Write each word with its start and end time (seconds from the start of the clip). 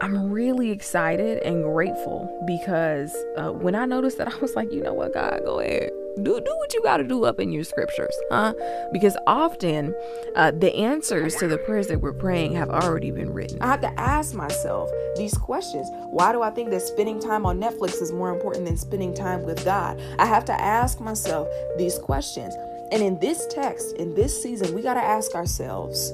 I'm 0.00 0.30
really 0.30 0.70
excited 0.70 1.42
and 1.42 1.62
grateful 1.62 2.30
because 2.46 3.16
uh, 3.36 3.50
when 3.50 3.74
I 3.74 3.86
noticed 3.86 4.18
that, 4.18 4.28
I 4.34 4.36
was 4.38 4.54
like, 4.54 4.72
you 4.72 4.82
know 4.82 4.92
what, 4.92 5.14
God, 5.14 5.40
go 5.44 5.60
ahead. 5.60 5.90
Do, 6.16 6.40
do 6.40 6.56
what 6.56 6.72
you 6.72 6.82
got 6.82 6.96
to 6.96 7.04
do 7.04 7.24
up 7.24 7.38
in 7.38 7.52
your 7.52 7.64
scriptures, 7.64 8.14
huh? 8.30 8.54
Because 8.90 9.18
often 9.26 9.94
uh, 10.34 10.50
the 10.50 10.74
answers 10.74 11.36
to 11.36 11.46
the 11.46 11.58
prayers 11.58 11.88
that 11.88 12.00
we're 12.00 12.14
praying 12.14 12.54
have 12.54 12.70
already 12.70 13.10
been 13.10 13.34
written. 13.34 13.60
I 13.60 13.66
have 13.66 13.82
to 13.82 14.00
ask 14.00 14.34
myself 14.34 14.90
these 15.16 15.36
questions. 15.36 15.88
Why 16.08 16.32
do 16.32 16.40
I 16.40 16.50
think 16.50 16.70
that 16.70 16.80
spending 16.80 17.20
time 17.20 17.44
on 17.44 17.60
Netflix 17.60 18.00
is 18.00 18.12
more 18.12 18.32
important 18.32 18.64
than 18.64 18.78
spending 18.78 19.12
time 19.12 19.42
with 19.42 19.62
God? 19.62 20.00
I 20.18 20.24
have 20.24 20.46
to 20.46 20.58
ask 20.58 21.00
myself 21.00 21.48
these 21.76 21.98
questions. 21.98 22.54
And 22.92 23.02
in 23.02 23.18
this 23.18 23.46
text, 23.48 23.94
in 23.96 24.14
this 24.14 24.42
season, 24.42 24.74
we 24.74 24.80
got 24.80 24.94
to 24.94 25.02
ask 25.02 25.34
ourselves 25.34 26.12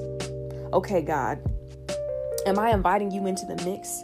okay, 0.73 1.01
God, 1.01 1.39
Am 2.45 2.59
I 2.59 2.71
inviting 2.71 3.09
you 3.09 3.25
into 3.25 3.45
the 3.45 3.55
mix? 3.63 4.03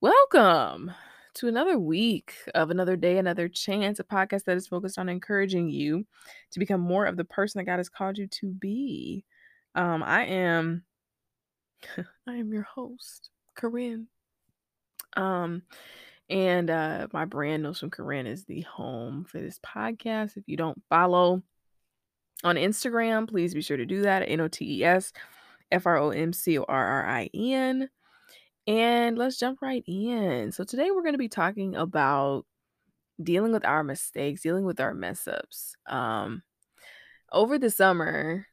Welcome 0.00 0.90
to 1.34 1.46
another 1.46 1.78
week 1.78 2.34
of 2.56 2.70
Another 2.70 2.96
Day, 2.96 3.18
Another 3.18 3.48
Chance, 3.48 4.00
a 4.00 4.04
podcast 4.04 4.42
that 4.44 4.56
is 4.56 4.66
focused 4.66 4.98
on 4.98 5.08
encouraging 5.08 5.70
you 5.70 6.04
to 6.50 6.58
become 6.58 6.80
more 6.80 7.06
of 7.06 7.16
the 7.16 7.24
person 7.24 7.60
that 7.60 7.70
God 7.70 7.76
has 7.76 7.88
called 7.88 8.18
you 8.18 8.26
to 8.26 8.52
be. 8.52 9.24
Um, 9.76 10.02
I 10.02 10.24
am 10.24 10.82
I 12.26 12.34
am 12.34 12.52
your 12.52 12.62
host, 12.62 13.30
Corinne. 13.54 14.08
Um, 15.16 15.62
and 16.28 16.70
uh 16.70 17.06
my 17.12 17.24
brand 17.24 17.62
Notes 17.62 17.78
from 17.78 17.90
Corinne 17.90 18.26
is 18.26 18.44
the 18.44 18.62
home 18.62 19.24
for 19.24 19.40
this 19.40 19.60
podcast. 19.60 20.36
If 20.36 20.42
you 20.48 20.56
don't 20.56 20.82
follow 20.90 21.44
on 22.44 22.56
Instagram, 22.56 23.28
please 23.28 23.54
be 23.54 23.62
sure 23.62 23.76
to 23.76 23.86
do 23.86 24.02
that. 24.02 24.22
At 24.22 24.28
N 24.28 24.40
O 24.40 24.48
T 24.48 24.78
E 24.78 24.84
S 24.84 25.12
F 25.70 25.86
R 25.86 25.96
O 25.98 26.10
M 26.10 26.32
C 26.32 26.58
O 26.58 26.64
R 26.68 26.86
R 26.86 27.06
I 27.06 27.30
N. 27.34 27.88
And 28.66 29.16
let's 29.16 29.38
jump 29.38 29.60
right 29.62 29.82
in. 29.86 30.52
So, 30.52 30.64
today 30.64 30.90
we're 30.90 31.02
going 31.02 31.14
to 31.14 31.18
be 31.18 31.28
talking 31.28 31.74
about 31.74 32.44
dealing 33.22 33.52
with 33.52 33.64
our 33.64 33.82
mistakes, 33.82 34.42
dealing 34.42 34.64
with 34.64 34.80
our 34.80 34.94
mess 34.94 35.26
ups. 35.26 35.74
Um, 35.86 36.42
over 37.32 37.58
the 37.58 37.70
summer, 37.70 38.46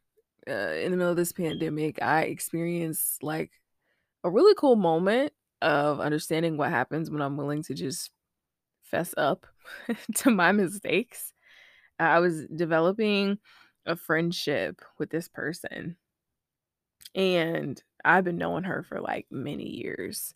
uh, 0.48 0.52
in 0.52 0.92
the 0.92 0.98
middle 0.98 1.12
of 1.12 1.18
this 1.18 1.32
pandemic, 1.32 2.02
I 2.02 2.24
experienced 2.24 3.24
like 3.24 3.52
a 4.24 4.30
really 4.30 4.56
cool 4.56 4.76
moment 4.76 5.34
of 5.62 6.00
understanding 6.00 6.58
what 6.58 6.70
happens 6.70 7.10
when 7.10 7.22
I'm 7.22 7.38
willing 7.38 7.64
to 7.64 7.74
just 7.74 8.12
fess 8.84 9.14
up 9.18 9.46
to 10.16 10.32
my 10.32 10.52
mistakes. 10.52 11.34
I 12.00 12.20
was 12.20 12.46
developing 12.48 13.38
a 13.86 13.96
friendship 13.96 14.82
with 14.98 15.10
this 15.10 15.28
person. 15.28 15.98
And 17.14 17.82
I've 18.04 18.24
been 18.24 18.38
knowing 18.38 18.64
her 18.64 18.84
for 18.84 19.00
like 19.00 19.28
many 19.32 19.70
years. 19.70 20.34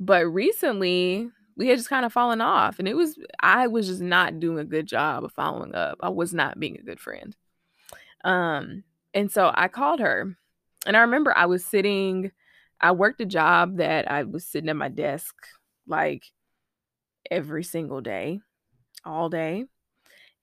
But 0.00 0.26
recently, 0.26 1.30
we 1.56 1.68
had 1.68 1.78
just 1.78 1.88
kind 1.88 2.04
of 2.04 2.12
fallen 2.12 2.40
off. 2.40 2.78
And 2.78 2.86
it 2.88 2.94
was, 2.94 3.18
I 3.40 3.66
was 3.66 3.86
just 3.86 4.00
not 4.00 4.40
doing 4.40 4.58
a 4.58 4.64
good 4.64 4.86
job 4.86 5.24
of 5.24 5.32
following 5.32 5.74
up. 5.74 5.98
I 6.02 6.10
was 6.10 6.34
not 6.34 6.60
being 6.60 6.78
a 6.78 6.82
good 6.82 7.00
friend. 7.00 7.34
Um, 8.24 8.84
and 9.14 9.30
so 9.30 9.50
I 9.54 9.68
called 9.68 10.00
her. 10.00 10.36
And 10.86 10.96
I 10.96 11.00
remember 11.00 11.36
I 11.36 11.46
was 11.46 11.64
sitting, 11.64 12.30
I 12.80 12.92
worked 12.92 13.20
a 13.20 13.26
job 13.26 13.78
that 13.78 14.10
I 14.10 14.24
was 14.24 14.44
sitting 14.44 14.68
at 14.68 14.76
my 14.76 14.88
desk 14.88 15.34
like 15.86 16.24
every 17.30 17.64
single 17.64 18.00
day, 18.00 18.40
all 19.04 19.28
day. 19.28 19.64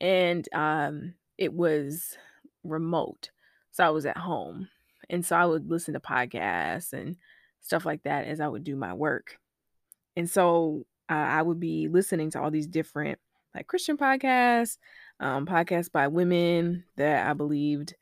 And 0.01 0.47
um, 0.53 1.13
it 1.37 1.53
was 1.53 2.17
remote. 2.63 3.29
So 3.71 3.83
I 3.83 3.89
was 3.89 4.05
at 4.05 4.17
home. 4.17 4.69
And 5.09 5.25
so 5.25 5.35
I 5.35 5.45
would 5.45 5.69
listen 5.69 5.93
to 5.93 5.99
podcasts 5.99 6.93
and 6.93 7.17
stuff 7.61 7.85
like 7.85 8.03
that 8.03 8.25
as 8.25 8.39
I 8.39 8.47
would 8.47 8.63
do 8.63 8.75
my 8.75 8.93
work. 8.93 9.37
And 10.15 10.29
so 10.29 10.85
uh, 11.09 11.13
I 11.13 11.41
would 11.41 11.59
be 11.59 11.87
listening 11.87 12.31
to 12.31 12.41
all 12.41 12.51
these 12.51 12.67
different 12.67 13.19
like 13.55 13.67
Christian 13.67 13.97
podcasts, 13.97 14.77
um, 15.19 15.45
podcasts 15.45 15.91
by 15.91 16.07
women 16.07 16.85
that 16.97 17.27
I 17.27 17.33
believed 17.33 17.93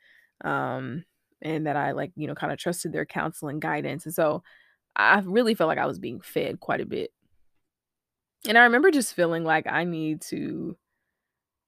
um, 0.43 1.03
and 1.41 1.67
that 1.67 1.75
I 1.75 1.91
like, 1.91 2.11
you 2.15 2.27
know, 2.27 2.35
kind 2.35 2.53
of 2.53 2.59
trusted 2.59 2.93
their 2.93 3.05
counsel 3.05 3.49
and 3.49 3.61
guidance. 3.61 4.05
And 4.05 4.13
so 4.13 4.43
I 4.95 5.19
really 5.19 5.55
felt 5.55 5.67
like 5.67 5.77
I 5.77 5.87
was 5.87 5.99
being 5.99 6.21
fed 6.21 6.59
quite 6.59 6.81
a 6.81 6.85
bit. 6.85 7.11
And 8.47 8.57
I 8.57 8.63
remember 8.63 8.91
just 8.91 9.13
feeling 9.13 9.43
like 9.43 9.67
I 9.67 9.83
need 9.83 10.21
to 10.29 10.77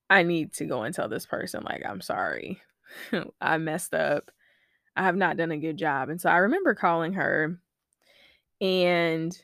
I 0.09 0.24
need 0.24 0.53
to 0.53 0.66
go 0.66 0.84
and 0.84 0.94
tell 0.94 1.09
this 1.09 1.26
person 1.26 1.64
like 1.64 1.84
I'm 1.88 2.02
sorry. 2.02 2.62
I 3.42 3.58
messed 3.58 3.94
up. 3.94 4.32
I 4.96 5.04
have 5.04 5.16
not 5.16 5.38
done 5.38 5.52
a 5.52 5.58
good 5.58 5.78
job. 5.78 6.10
And 6.10 6.22
so 6.22 6.30
I 6.30 6.38
remember 6.38 6.76
calling 6.76 7.14
her 7.14 7.60
and 8.62 9.38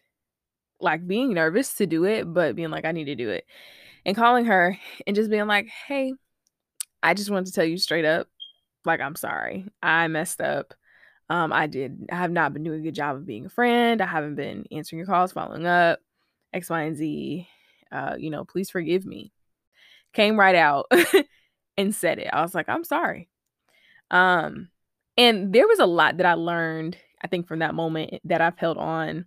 like 0.80 1.08
being 1.08 1.34
nervous 1.34 1.74
to 1.76 1.88
do 1.88 2.06
it, 2.06 2.32
but 2.32 2.56
being 2.56 2.70
like, 2.70 2.86
I 2.86 2.92
need 2.92 3.06
to 3.06 3.16
do 3.16 3.30
it. 3.30 3.46
And 4.06 4.16
calling 4.16 4.46
her 4.46 4.78
and 5.06 5.16
just 5.16 5.30
being 5.30 5.48
like, 5.48 5.68
hey, 5.68 6.14
I 7.04 7.14
just 7.14 7.30
wanted 7.30 7.48
to 7.48 7.52
tell 7.52 7.66
you 7.66 7.78
straight 7.78 8.06
up, 8.06 8.28
like, 8.86 9.02
I'm 9.02 9.16
sorry. 9.16 9.66
I 9.82 10.08
messed 10.08 10.42
up. 10.42 10.74
Um, 11.30 11.54
I 11.54 11.68
did, 11.68 12.08
I 12.12 12.16
have 12.16 12.32
not 12.32 12.54
been 12.54 12.64
doing 12.64 12.80
a 12.80 12.84
good 12.84 12.96
job 12.96 13.16
of 13.16 13.26
being 13.26 13.46
a 13.46 13.50
friend. 13.50 14.02
I 14.02 14.08
haven't 14.08 14.36
been 14.36 14.66
answering 14.72 14.98
your 14.98 15.06
calls, 15.06 15.32
following 15.32 15.66
up, 15.66 16.00
X, 16.54 16.70
Y, 16.70 16.82
and 16.82 16.98
Z. 16.98 17.48
Uh, 17.92 18.16
you 18.18 18.30
know, 18.30 18.46
please 18.46 18.70
forgive 18.70 19.06
me. 19.06 19.32
Came 20.14 20.40
right 20.40 20.56
out 20.56 20.92
and 21.80 21.96
said 21.96 22.20
it. 22.20 22.30
I 22.32 22.42
was 22.42 22.54
like, 22.54 22.68
I'm 22.68 22.84
sorry. 22.84 23.30
Um, 24.12 24.70
and 25.18 25.54
there 25.54 25.68
was 25.68 25.80
a 25.80 25.86
lot 25.86 26.18
that 26.18 26.26
I 26.26 26.34
learned, 26.34 26.98
I 27.22 27.28
think, 27.28 27.48
from 27.48 27.60
that 27.60 27.74
moment 27.74 28.20
that 28.26 28.42
I've 28.42 28.58
held 28.58 28.78
on 28.78 29.26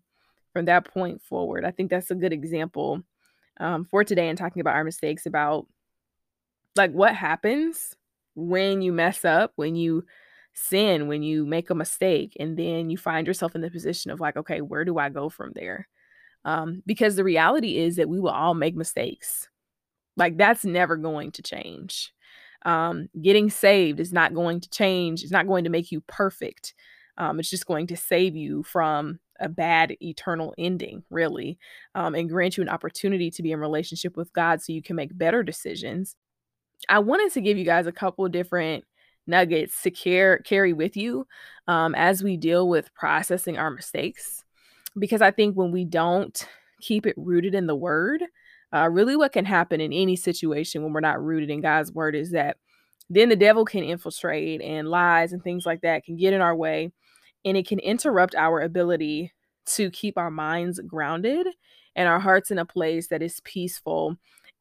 from 0.53 0.67
that 0.67 0.85
point 0.85 1.23
forward. 1.23 1.65
I 1.65 1.71
think 1.71 1.91
that's 1.91 2.11
a 2.11 2.15
good 2.15 2.33
example 2.33 3.03
um, 3.59 3.87
for 3.87 4.05
today 4.05 4.29
and 4.29 4.37
talking 4.37 4.61
about 4.61 4.75
our 4.75 4.85
mistakes, 4.85 5.25
about 5.25 5.67
like 6.77 6.93
what 6.93 7.15
happens 7.15 7.97
when 8.35 8.83
you 8.83 8.93
mess 8.93 9.25
up, 9.25 9.53
when 9.57 9.75
you 9.75 10.05
sin, 10.53 11.09
when 11.09 11.23
you 11.23 11.47
make 11.47 11.71
a 11.71 11.75
mistake, 11.75 12.37
and 12.39 12.59
then 12.59 12.91
you 12.91 12.99
find 12.99 13.27
yourself 13.27 13.55
in 13.55 13.63
the 13.63 13.71
position 13.71 14.11
of 14.11 14.21
like, 14.21 14.37
okay, 14.37 14.61
where 14.61 14.85
do 14.85 14.99
I 14.99 15.09
go 15.09 15.31
from 15.31 15.53
there? 15.55 15.89
Um, 16.45 16.83
because 16.85 17.17
the 17.17 17.25
reality 17.25 17.79
is 17.79 17.97
that 17.97 18.11
we 18.11 18.21
will 18.21 18.31
all 18.31 18.53
make 18.53 18.77
mistakes. 18.77 19.49
Like 20.17 20.37
that's 20.37 20.65
never 20.65 20.97
going 20.97 21.33
to 21.33 21.43
change. 21.43 22.13
Um, 22.65 23.09
getting 23.21 23.51
saved 23.51 24.01
is 24.01 24.13
not 24.13 24.35
going 24.35 24.61
to 24.61 24.71
change, 24.71 25.23
it's 25.23 25.33
not 25.33 25.49
going 25.49 25.65
to 25.65 25.71
make 25.71 25.91
you 25.91 26.01
perfect. 26.03 26.75
Um, 27.19 27.39
it's 27.39 27.51
just 27.51 27.67
going 27.67 27.89
to 27.89 27.97
save 27.97 28.37
you 28.37 28.63
from 28.63 29.19
a 29.39 29.49
bad 29.49 29.97
eternal 30.01 30.55
ending, 30.57 31.03
really, 31.11 31.59
um, 31.95 32.15
and 32.15 32.31
grant 32.31 32.57
you 32.57 32.63
an 32.63 32.69
opportunity 32.69 33.31
to 33.31 33.43
be 33.43 33.53
in 33.53 33.59
relationship 33.59 34.17
with 34.17 34.33
God 34.33 34.63
so 34.63 34.73
you 34.73 34.83
can 34.83 34.97
make 34.97 35.17
better 35.17 35.43
decisions. 35.43 36.17
I 36.89 37.01
wanted 37.01 37.33
to 37.33 37.41
give 37.41 37.59
you 37.59 37.65
guys 37.65 37.87
a 37.87 37.93
couple 37.93 38.27
different 38.29 38.85
nuggets 39.27 39.83
to 39.83 39.91
care, 39.91 40.39
carry 40.39 40.73
with 40.73 40.97
you 40.97 41.27
um, 41.69 41.95
as 41.95 42.23
we 42.23 42.37
deal 42.37 42.69
with 42.69 42.95
processing 42.95 43.59
our 43.59 43.71
mistakes. 43.71 44.45
Because 44.99 45.23
I 45.23 45.31
think 45.31 45.55
when 45.55 45.73
we 45.73 45.85
don't 45.85 46.47
keep 46.81 47.07
it 47.07 47.15
rooted 47.17 47.55
in 47.55 47.67
the 47.67 47.77
word, 47.77 48.23
uh, 48.73 48.89
really, 48.91 49.17
what 49.17 49.33
can 49.33 49.45
happen 49.45 49.81
in 49.81 49.93
any 49.93 50.17
situation 50.17 50.83
when 50.83 50.93
we're 50.93 51.01
not 51.01 51.23
rooted 51.23 51.51
in 51.51 51.61
God's 51.61 51.93
word 51.93 52.15
is 52.15 52.31
that 52.31 52.57
then 53.11 53.29
the 53.29 53.37
devil 53.37 53.65
can 53.65 53.85
infiltrate 53.85 54.63
and 54.63 54.89
lies 54.89 55.33
and 55.33 55.43
things 55.43 55.67
like 55.67 55.83
that 55.83 56.05
can 56.05 56.17
get 56.17 56.33
in 56.33 56.41
our 56.41 56.57
way 56.57 56.91
and 57.45 57.57
it 57.57 57.67
can 57.67 57.79
interrupt 57.81 58.35
our 58.35 58.61
ability 58.61 59.33
to 59.67 59.91
keep 59.91 60.17
our 60.17 60.31
minds 60.31 60.81
grounded 60.87 61.47
and 61.95 62.09
our 62.09 62.21
hearts 62.21 62.51
in 62.51 62.59
a 62.59 62.65
place 62.65 63.09
that 63.09 63.23
is 63.23 63.41
peaceful 63.41 64.17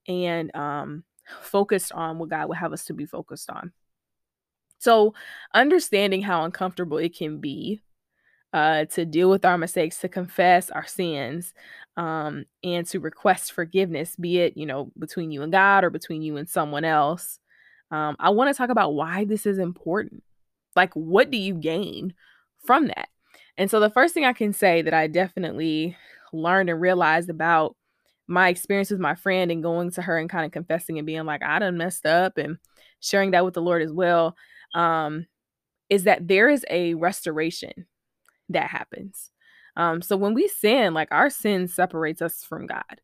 and 0.07 0.53
um, 0.55 1.03
focused 1.41 1.91
on 1.93 2.19
what 2.19 2.29
God 2.29 2.49
would 2.49 2.57
have 2.57 2.73
us 2.73 2.85
to 2.85 2.93
be 2.93 3.05
focused 3.05 3.49
on. 3.49 3.71
So, 4.79 5.13
understanding 5.53 6.23
how 6.23 6.43
uncomfortable 6.43 6.97
it 6.97 7.15
can 7.15 7.39
be 7.39 7.81
uh, 8.53 8.85
to 8.85 9.05
deal 9.05 9.29
with 9.29 9.45
our 9.45 9.57
mistakes, 9.57 9.99
to 9.99 10.09
confess 10.09 10.69
our 10.69 10.85
sins, 10.85 11.53
um, 11.97 12.45
and 12.63 12.85
to 12.87 12.99
request 12.99 13.53
forgiveness, 13.53 14.15
be 14.15 14.39
it, 14.39 14.57
you 14.57 14.65
know, 14.65 14.91
between 14.97 15.31
you 15.31 15.41
and 15.41 15.51
God 15.51 15.83
or 15.83 15.89
between 15.89 16.21
you 16.21 16.37
and 16.37 16.49
someone 16.49 16.85
else. 16.85 17.39
Um, 17.91 18.15
I 18.19 18.29
want 18.29 18.53
to 18.53 18.57
talk 18.57 18.69
about 18.69 18.93
why 18.93 19.25
this 19.25 19.45
is 19.45 19.57
important. 19.57 20.23
Like, 20.75 20.93
what 20.93 21.31
do 21.31 21.37
you 21.37 21.53
gain 21.53 22.13
from 22.65 22.87
that? 22.87 23.09
And 23.57 23.69
so, 23.69 23.79
the 23.79 23.89
first 23.89 24.13
thing 24.13 24.25
I 24.25 24.33
can 24.33 24.53
say 24.53 24.81
that 24.81 24.93
I 24.93 25.07
definitely 25.07 25.97
learned 26.33 26.69
and 26.69 26.79
realized 26.79 27.29
about 27.29 27.75
my 28.27 28.47
experience 28.47 28.89
with 28.89 28.99
my 28.99 29.15
friend 29.15 29.51
and 29.51 29.61
going 29.61 29.91
to 29.91 30.01
her 30.01 30.17
and 30.17 30.29
kind 30.29 30.45
of 30.45 30.51
confessing 30.51 30.97
and 30.97 31.05
being 31.05 31.25
like, 31.25 31.43
I 31.43 31.59
done 31.59 31.77
messed 31.77 32.05
up 32.05 32.37
and 32.37 32.57
sharing 33.01 33.31
that 33.31 33.43
with 33.43 33.53
the 33.53 33.61
Lord 33.61 33.81
as 33.81 33.91
well, 33.91 34.35
um, 34.73 35.25
is 35.89 36.05
that 36.05 36.27
there 36.29 36.49
is 36.49 36.65
a 36.69 36.93
restoration 36.93 37.85
that 38.53 38.69
happens. 38.69 39.31
Um, 39.75 40.01
so 40.01 40.17
when 40.17 40.33
we 40.33 40.47
sin, 40.47 40.93
like 40.93 41.09
our 41.11 41.29
sin 41.29 41.67
separates 41.67 42.21
us 42.21 42.43
from 42.43 42.67
God. 42.67 43.01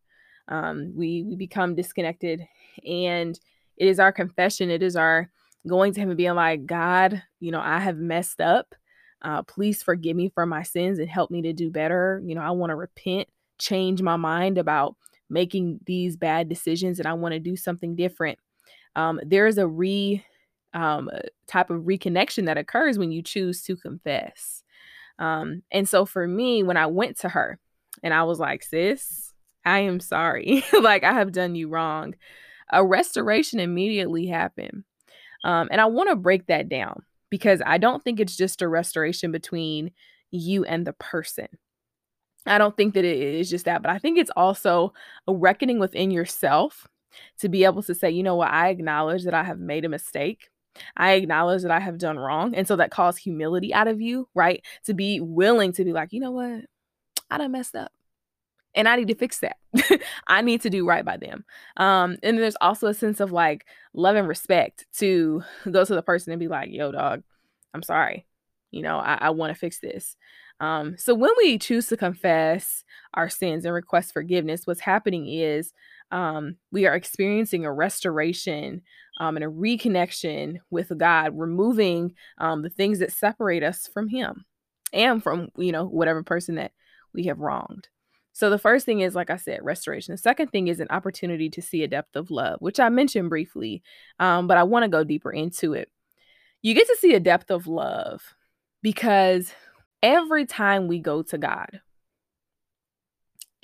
Um, 0.50 0.94
we 0.96 1.24
we 1.24 1.36
become 1.36 1.76
disconnected, 1.76 2.48
and 2.86 3.38
it 3.76 3.88
is 3.88 4.00
our 4.00 4.12
confession, 4.12 4.70
it 4.70 4.82
is 4.82 4.96
our 4.96 5.30
going 5.68 5.94
to 5.94 6.00
him 6.00 6.10
and 6.10 6.18
being 6.18 6.36
like, 6.36 6.66
God, 6.66 7.22
you 7.40 7.52
know, 7.52 7.60
I 7.60 7.80
have 7.80 7.98
messed 7.98 8.40
up. 8.40 8.74
Uh, 9.22 9.44
please 9.44 9.84
forgive 9.84 10.16
me 10.16 10.30
for 10.30 10.46
my 10.46 10.64
sins 10.64 11.00
and 11.00 11.10
help 11.10 11.32
me 11.32 11.42
to 11.42 11.54
do 11.54 11.70
better. 11.70 12.22
You 12.26 12.36
know, 12.36 12.42
I 12.42 12.52
want 12.52 12.70
to 12.70 12.76
repent, 12.76 13.28
change 13.60 14.02
my 14.02 14.16
mind 14.16 14.58
about 14.58 14.96
making 15.30 15.80
these 15.86 16.16
bad 16.16 16.48
decisions, 16.48 17.00
and 17.00 17.08
I 17.08 17.14
want 17.14 17.34
to 17.34 17.40
do 17.40 17.56
something 17.56 17.96
different. 17.96 18.40
Um, 18.96 19.20
there 19.26 19.48
is 19.48 19.58
a 19.58 19.68
re 19.68 20.24
um, 20.74 21.10
type 21.48 21.70
of 21.70 21.82
reconnection 21.84 22.46
that 22.46 22.58
occurs 22.58 22.98
when 22.98 23.12
you 23.12 23.22
choose 23.22 23.64
to 23.64 23.76
confess. 23.76 24.64
Um, 25.20 25.64
and 25.72 25.88
so 25.88 26.06
for 26.06 26.28
me, 26.28 26.64
when 26.64 26.78
I 26.78 26.88
went 26.88 27.18
to 27.20 27.30
her 27.30 27.60
and 28.04 28.14
I 28.14 28.24
was 28.24 28.40
like, 28.40 28.64
sis, 28.64 29.34
I 29.66 29.80
am 29.80 30.00
sorry. 30.00 30.64
like 30.82 31.04
I 31.04 31.14
have 31.14 31.32
done 31.32 31.56
you 31.56 31.70
wrong. 31.70 32.16
A 32.72 32.86
restoration 32.86 33.60
immediately 33.60 34.28
happened. 34.28 34.84
Um, 35.44 35.68
and 35.72 35.80
I 35.80 35.86
want 35.86 36.10
to 36.10 36.16
break 36.16 36.48
that 36.48 36.70
down 36.70 37.04
because 37.30 37.62
I 37.66 37.78
don't 37.78 38.04
think 38.04 38.20
it's 38.20 38.36
just 38.36 38.62
a 38.62 38.68
restoration 38.68 39.32
between 39.32 39.92
you 40.32 40.66
and 40.66 40.86
the 40.86 40.94
person. 40.94 41.48
I 42.46 42.58
don't 42.58 42.76
think 42.78 42.94
that 42.94 43.06
it 43.06 43.18
is 43.18 43.50
just 43.50 43.66
that, 43.66 43.82
but 43.82 43.92
I 43.92 44.00
think 44.00 44.18
it's 44.18 44.32
also 44.36 44.94
a 45.28 45.34
reckoning 45.34 45.80
within 45.80 46.12
yourself 46.12 46.88
to 47.40 47.50
be 47.50 47.66
able 47.66 47.84
to 47.84 47.96
say, 47.96 48.10
you 48.10 48.24
know 48.24 48.36
what, 48.36 48.52
I 48.52 48.70
acknowledge 48.70 49.24
that 49.24 49.34
I 49.34 49.44
have 49.44 49.60
made 49.60 49.86
a 49.86 49.90
mistake. 49.90 50.50
I 50.96 51.14
acknowledge 51.14 51.62
that 51.64 51.72
I 51.72 51.80
have 51.80 51.98
done 51.98 52.18
wrong. 52.18 52.56
And 52.56 52.68
so 52.68 52.76
that 52.76 52.92
calls 52.92 53.18
humility 53.18 53.74
out 53.74 53.88
of 53.88 54.02
you, 54.02 54.28
right? 54.36 54.64
To 54.86 54.94
be 54.94 55.20
willing 55.20 55.74
to 55.74 55.84
be 55.84 55.94
like, 55.94 56.14
you 56.14 56.20
know 56.20 56.32
what, 56.32 56.66
I 57.30 57.38
done 57.38 57.52
messed 57.52 57.76
up 57.76 57.92
and 58.78 58.88
I 58.88 58.96
need 58.96 59.08
to 59.08 59.16
fix 59.16 59.40
that. 59.40 59.58
I 60.28 60.42
need 60.42 60.62
to 60.62 60.70
do 60.70 60.86
right 60.86 61.04
by 61.04 61.18
them. 61.18 61.44
Um, 61.78 62.18
and 62.22 62.38
there's 62.38 62.56
also 62.62 62.88
a 62.88 62.94
sense 62.94 63.20
of 63.20 63.32
like 63.32 63.66
love 63.94 64.16
and 64.16 64.28
respect 64.28 64.86
to 64.98 65.44
go 65.72 65.84
to 65.84 65.96
the 65.96 66.02
person 66.04 66.32
and 66.32 66.40
be 66.40 66.48
like, 66.48 66.70
yo, 66.72 66.92
dog, 66.92 67.24
I'm 67.74 67.84
sorry. 67.84 68.26
You 68.72 68.84
know, 68.84 68.98
I, 68.98 69.18
I 69.22 69.30
want 69.32 69.54
to 69.54 69.60
fix 69.60 69.80
this. 69.80 70.16
Um, 70.60 70.96
so 70.98 71.14
when 71.14 71.32
we 71.38 71.58
choose 71.58 71.88
to 71.88 71.98
confess 71.98 72.84
our 73.14 73.30
sins 73.30 73.66
and 73.66 73.74
request 73.74 74.14
forgiveness, 74.14 74.66
what's 74.66 74.82
happening 74.82 75.28
is 75.28 75.74
um, 76.12 76.58
we 76.72 76.86
are 76.86 76.96
experiencing 76.96 77.66
a 77.66 77.74
restoration 77.74 78.82
um, 79.18 79.36
and 79.36 79.46
a 79.46 79.50
reconnection 79.50 80.60
with 80.70 80.96
God, 80.98 81.38
removing 81.38 82.14
um, 82.38 82.62
the 82.62 82.70
things 82.70 83.00
that 83.00 83.12
separate 83.12 83.64
us 83.64 83.88
from 83.88 84.08
Him 84.08 84.46
and 84.94 85.22
from, 85.22 85.50
you 85.58 85.72
know, 85.72 85.86
whatever 85.86 86.24
person 86.24 86.56
that 86.56 86.72
we 87.14 87.26
have 87.26 87.40
wronged. 87.40 87.90
So 88.34 88.52
the 88.52 88.60
first 88.60 88.86
thing 88.86 89.00
is, 89.00 89.16
like 89.16 89.32
I 89.32 89.38
said, 89.38 89.62
restoration. 89.64 90.14
The 90.14 90.20
second 90.20 90.50
thing 90.50 90.68
is 90.68 90.80
an 90.80 90.88
opportunity 90.92 91.50
to 91.50 91.62
see 91.62 91.84
a 91.84 91.88
depth 91.88 92.16
of 92.16 92.30
love, 92.30 92.58
which 92.60 92.80
I 92.80 92.90
mentioned 92.90 93.30
briefly, 93.30 93.82
um, 94.20 94.46
but 94.46 94.58
I 94.58 94.64
want 94.64 94.84
to 94.84 94.90
go 94.90 95.04
deeper 95.04 95.32
into 95.32 95.74
it. 95.74 95.90
You 96.62 96.76
get 96.76 96.86
to 96.88 96.98
see 97.00 97.16
a 97.16 97.20
depth 97.20 97.50
of 97.50 97.66
love 97.66 98.22
because 98.84 99.52
every 100.04 100.46
time 100.46 100.88
we 100.88 101.00
go 101.00 101.24
to 101.24 101.38
God, 101.40 101.82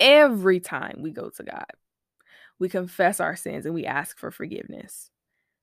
every 0.00 0.58
time 0.58 0.98
we 1.02 1.12
go 1.12 1.30
to 1.30 1.42
God, 1.44 1.70
we 2.58 2.68
confess 2.68 3.20
our 3.20 3.36
sins 3.36 3.66
and 3.66 3.74
we 3.74 3.86
ask 3.86 4.18
for 4.18 4.32
forgiveness. 4.32 5.10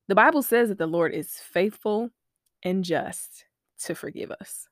The 0.07 0.15
Bible 0.15 0.41
says 0.41 0.69
that 0.69 0.77
the 0.77 0.87
Lord 0.87 1.13
is 1.13 1.31
faithful 1.31 2.09
and 2.63 2.83
just 2.83 3.45
to 3.83 3.95
forgive 3.95 4.31
us. 4.31 4.67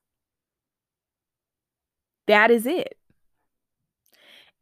That 2.26 2.50
is 2.50 2.66
it. 2.66 2.96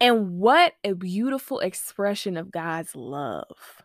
And 0.01 0.39
what 0.39 0.75
a 0.85 0.95
beautiful 0.95 1.59
expression 1.61 2.37
of 2.37 2.53
God's 2.53 2.95
love 2.95 3.83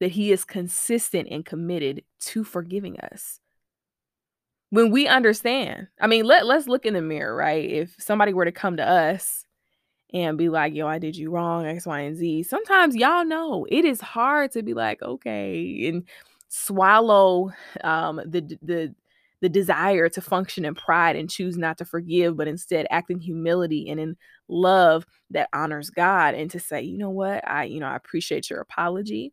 that 0.00 0.12
He 0.12 0.32
is 0.32 0.44
consistent 0.44 1.28
and 1.30 1.44
committed 1.44 2.02
to 2.20 2.44
forgiving 2.44 2.98
us. 3.00 3.40
When 4.70 4.90
we 4.90 5.06
understand, 5.06 5.88
I 6.00 6.06
mean, 6.06 6.24
let, 6.24 6.46
let's 6.46 6.66
look 6.66 6.86
in 6.86 6.94
the 6.94 7.02
mirror, 7.02 7.34
right? 7.36 7.70
If 7.70 7.94
somebody 7.98 8.32
were 8.32 8.46
to 8.46 8.52
come 8.52 8.78
to 8.78 8.88
us 8.88 9.43
and 10.14 10.38
be 10.38 10.48
like, 10.48 10.74
yo, 10.74 10.86
I 10.86 10.98
did 11.00 11.16
you 11.16 11.30
wrong, 11.30 11.66
X, 11.66 11.86
Y, 11.86 12.00
and 12.00 12.16
Z, 12.16 12.44
sometimes 12.44 12.94
y'all 12.94 13.24
know 13.24 13.66
it 13.68 13.84
is 13.84 14.00
hard 14.00 14.52
to 14.52 14.62
be 14.62 14.72
like, 14.72 15.02
okay, 15.02 15.88
and 15.88 16.04
swallow 16.48 17.50
um, 17.82 18.20
the, 18.24 18.40
the, 18.62 18.94
the 19.40 19.48
desire 19.48 20.08
to 20.08 20.20
function 20.20 20.64
in 20.64 20.74
pride 20.76 21.16
and 21.16 21.28
choose 21.28 21.58
not 21.58 21.76
to 21.78 21.84
forgive, 21.84 22.36
but 22.36 22.46
instead 22.46 22.86
act 22.90 23.10
in 23.10 23.18
humility 23.18 23.90
and 23.90 23.98
in 23.98 24.16
love 24.46 25.04
that 25.30 25.48
honors 25.52 25.90
God 25.90 26.34
and 26.34 26.48
to 26.52 26.60
say, 26.60 26.80
you 26.80 26.96
know 26.96 27.10
what, 27.10 27.46
I, 27.46 27.64
you 27.64 27.80
know, 27.80 27.88
I 27.88 27.96
appreciate 27.96 28.48
your 28.48 28.60
apology 28.60 29.32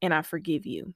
and 0.00 0.14
I 0.14 0.22
forgive 0.22 0.66
you. 0.66 0.94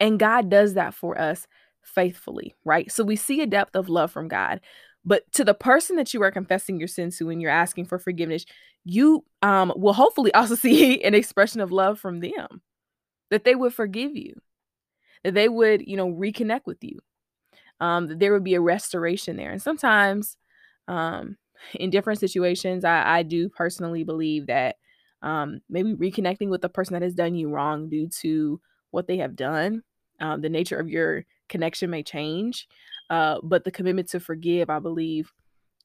And 0.00 0.18
God 0.18 0.48
does 0.48 0.74
that 0.74 0.94
for 0.94 1.20
us 1.20 1.46
faithfully, 1.82 2.54
right? 2.64 2.90
So 2.90 3.04
we 3.04 3.16
see 3.16 3.42
a 3.42 3.46
depth 3.46 3.76
of 3.76 3.88
love 3.88 4.10
from 4.10 4.28
God. 4.28 4.60
But 5.06 5.30
to 5.34 5.44
the 5.44 5.54
person 5.54 5.96
that 5.96 6.12
you 6.12 6.22
are 6.22 6.32
confessing 6.32 6.78
your 6.78 6.88
sins 6.88 7.16
to 7.18 7.30
and 7.30 7.40
you're 7.40 7.50
asking 7.50 7.86
for 7.86 7.98
forgiveness, 7.98 8.44
you 8.84 9.24
um, 9.40 9.72
will 9.76 9.92
hopefully 9.92 10.34
also 10.34 10.56
see 10.56 11.02
an 11.02 11.14
expression 11.14 11.60
of 11.60 11.72
love 11.72 11.98
from 11.98 12.20
them 12.20 12.60
that 13.30 13.44
they 13.44 13.54
would 13.54 13.72
forgive 13.72 14.16
you, 14.16 14.34
that 15.24 15.34
they 15.34 15.48
would, 15.48 15.86
you 15.86 15.96
know, 15.96 16.08
reconnect 16.08 16.66
with 16.66 16.82
you, 16.82 16.98
um, 17.80 18.18
there 18.18 18.32
would 18.32 18.44
be 18.44 18.54
a 18.54 18.60
restoration 18.60 19.36
there. 19.36 19.50
And 19.50 19.62
sometimes, 19.62 20.36
um, 20.88 21.36
in 21.74 21.90
different 21.90 22.20
situations, 22.20 22.84
I, 22.84 23.18
I 23.18 23.22
do 23.22 23.48
personally 23.48 24.04
believe 24.04 24.46
that 24.46 24.76
um, 25.22 25.60
maybe 25.68 25.94
reconnecting 25.94 26.48
with 26.48 26.60
the 26.60 26.68
person 26.68 26.94
that 26.94 27.02
has 27.02 27.14
done 27.14 27.34
you 27.34 27.48
wrong 27.48 27.88
due 27.88 28.08
to 28.20 28.60
what 28.90 29.06
they 29.06 29.16
have 29.18 29.34
done, 29.34 29.82
um, 30.20 30.40
the 30.40 30.48
nature 30.48 30.78
of 30.78 30.88
your 30.88 31.24
connection 31.48 31.90
may 31.90 32.02
change. 32.02 32.68
Uh, 33.08 33.38
but 33.42 33.64
the 33.64 33.70
commitment 33.70 34.08
to 34.10 34.20
forgive, 34.20 34.70
I 34.70 34.78
believe, 34.78 35.32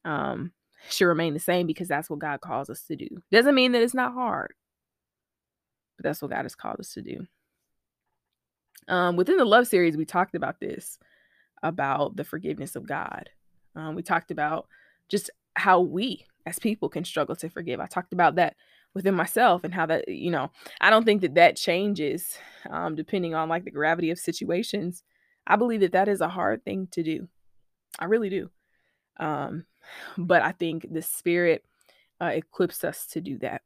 um, 0.04 0.52
should 0.88 1.06
remain 1.06 1.34
the 1.34 1.40
same 1.40 1.66
because 1.66 1.88
that's 1.88 2.10
what 2.10 2.18
God 2.18 2.40
calls 2.40 2.68
us 2.68 2.82
to 2.84 2.96
do. 2.96 3.08
Doesn't 3.30 3.54
mean 3.54 3.72
that 3.72 3.82
it's 3.82 3.94
not 3.94 4.14
hard, 4.14 4.54
but 5.96 6.04
that's 6.04 6.20
what 6.20 6.32
God 6.32 6.42
has 6.42 6.54
called 6.54 6.80
us 6.80 6.92
to 6.94 7.02
do. 7.02 7.26
Um, 8.88 9.16
within 9.16 9.36
the 9.36 9.44
love 9.44 9.68
series, 9.68 9.96
we 9.96 10.04
talked 10.04 10.34
about 10.34 10.58
this 10.60 10.98
about 11.62 12.16
the 12.16 12.24
forgiveness 12.24 12.74
of 12.74 12.86
God. 12.86 13.30
Um, 13.76 13.94
we 13.94 14.02
talked 14.02 14.30
about 14.30 14.66
just 15.08 15.30
how 15.54 15.80
we 15.80 16.26
as 16.46 16.58
people 16.58 16.88
can 16.88 17.04
struggle 17.04 17.36
to 17.36 17.48
forgive. 17.48 17.78
I 17.78 17.86
talked 17.86 18.12
about 18.12 18.34
that 18.36 18.56
within 18.94 19.14
myself 19.14 19.64
and 19.64 19.72
how 19.72 19.86
that, 19.86 20.08
you 20.08 20.30
know, 20.30 20.50
I 20.80 20.90
don't 20.90 21.04
think 21.04 21.22
that 21.22 21.36
that 21.36 21.56
changes 21.56 22.36
um, 22.68 22.94
depending 22.94 23.34
on 23.34 23.48
like 23.48 23.64
the 23.64 23.70
gravity 23.70 24.10
of 24.10 24.18
situations. 24.18 25.02
I 25.46 25.56
believe 25.56 25.80
that 25.80 25.92
that 25.92 26.08
is 26.08 26.20
a 26.20 26.28
hard 26.28 26.64
thing 26.64 26.88
to 26.92 27.02
do. 27.02 27.28
I 27.98 28.06
really 28.06 28.30
do. 28.30 28.50
Um, 29.18 29.66
but 30.16 30.42
I 30.42 30.52
think 30.52 30.86
the 30.90 31.02
Spirit 31.02 31.64
uh, 32.20 32.26
equips 32.26 32.84
us 32.84 33.06
to 33.08 33.20
do 33.20 33.38
that. 33.38 33.62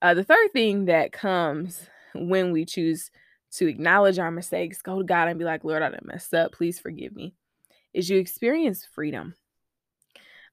Uh, 0.00 0.14
the 0.14 0.24
third 0.24 0.52
thing 0.52 0.86
that 0.86 1.12
comes 1.12 1.88
when 2.14 2.52
we 2.52 2.64
choose 2.64 3.10
to 3.52 3.66
acknowledge 3.66 4.18
our 4.18 4.30
mistakes, 4.30 4.82
go 4.82 4.98
to 4.98 5.04
God 5.04 5.28
and 5.28 5.38
be 5.38 5.44
like, 5.44 5.64
Lord, 5.64 5.82
I 5.82 5.90
done 5.90 6.00
messed 6.04 6.34
up. 6.34 6.52
Please 6.52 6.78
forgive 6.78 7.14
me. 7.14 7.34
Is 7.94 8.10
you 8.10 8.18
experience 8.18 8.84
freedom. 8.84 9.34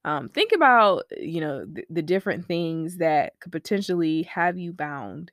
Um, 0.06 0.30
think 0.30 0.52
about, 0.52 1.04
you 1.18 1.42
know, 1.42 1.66
the, 1.66 1.84
the 1.90 2.02
different 2.02 2.46
things 2.46 2.98
that 2.98 3.40
could 3.40 3.52
potentially 3.52 4.24
have 4.24 4.58
you 4.58 4.74
bound 4.74 5.32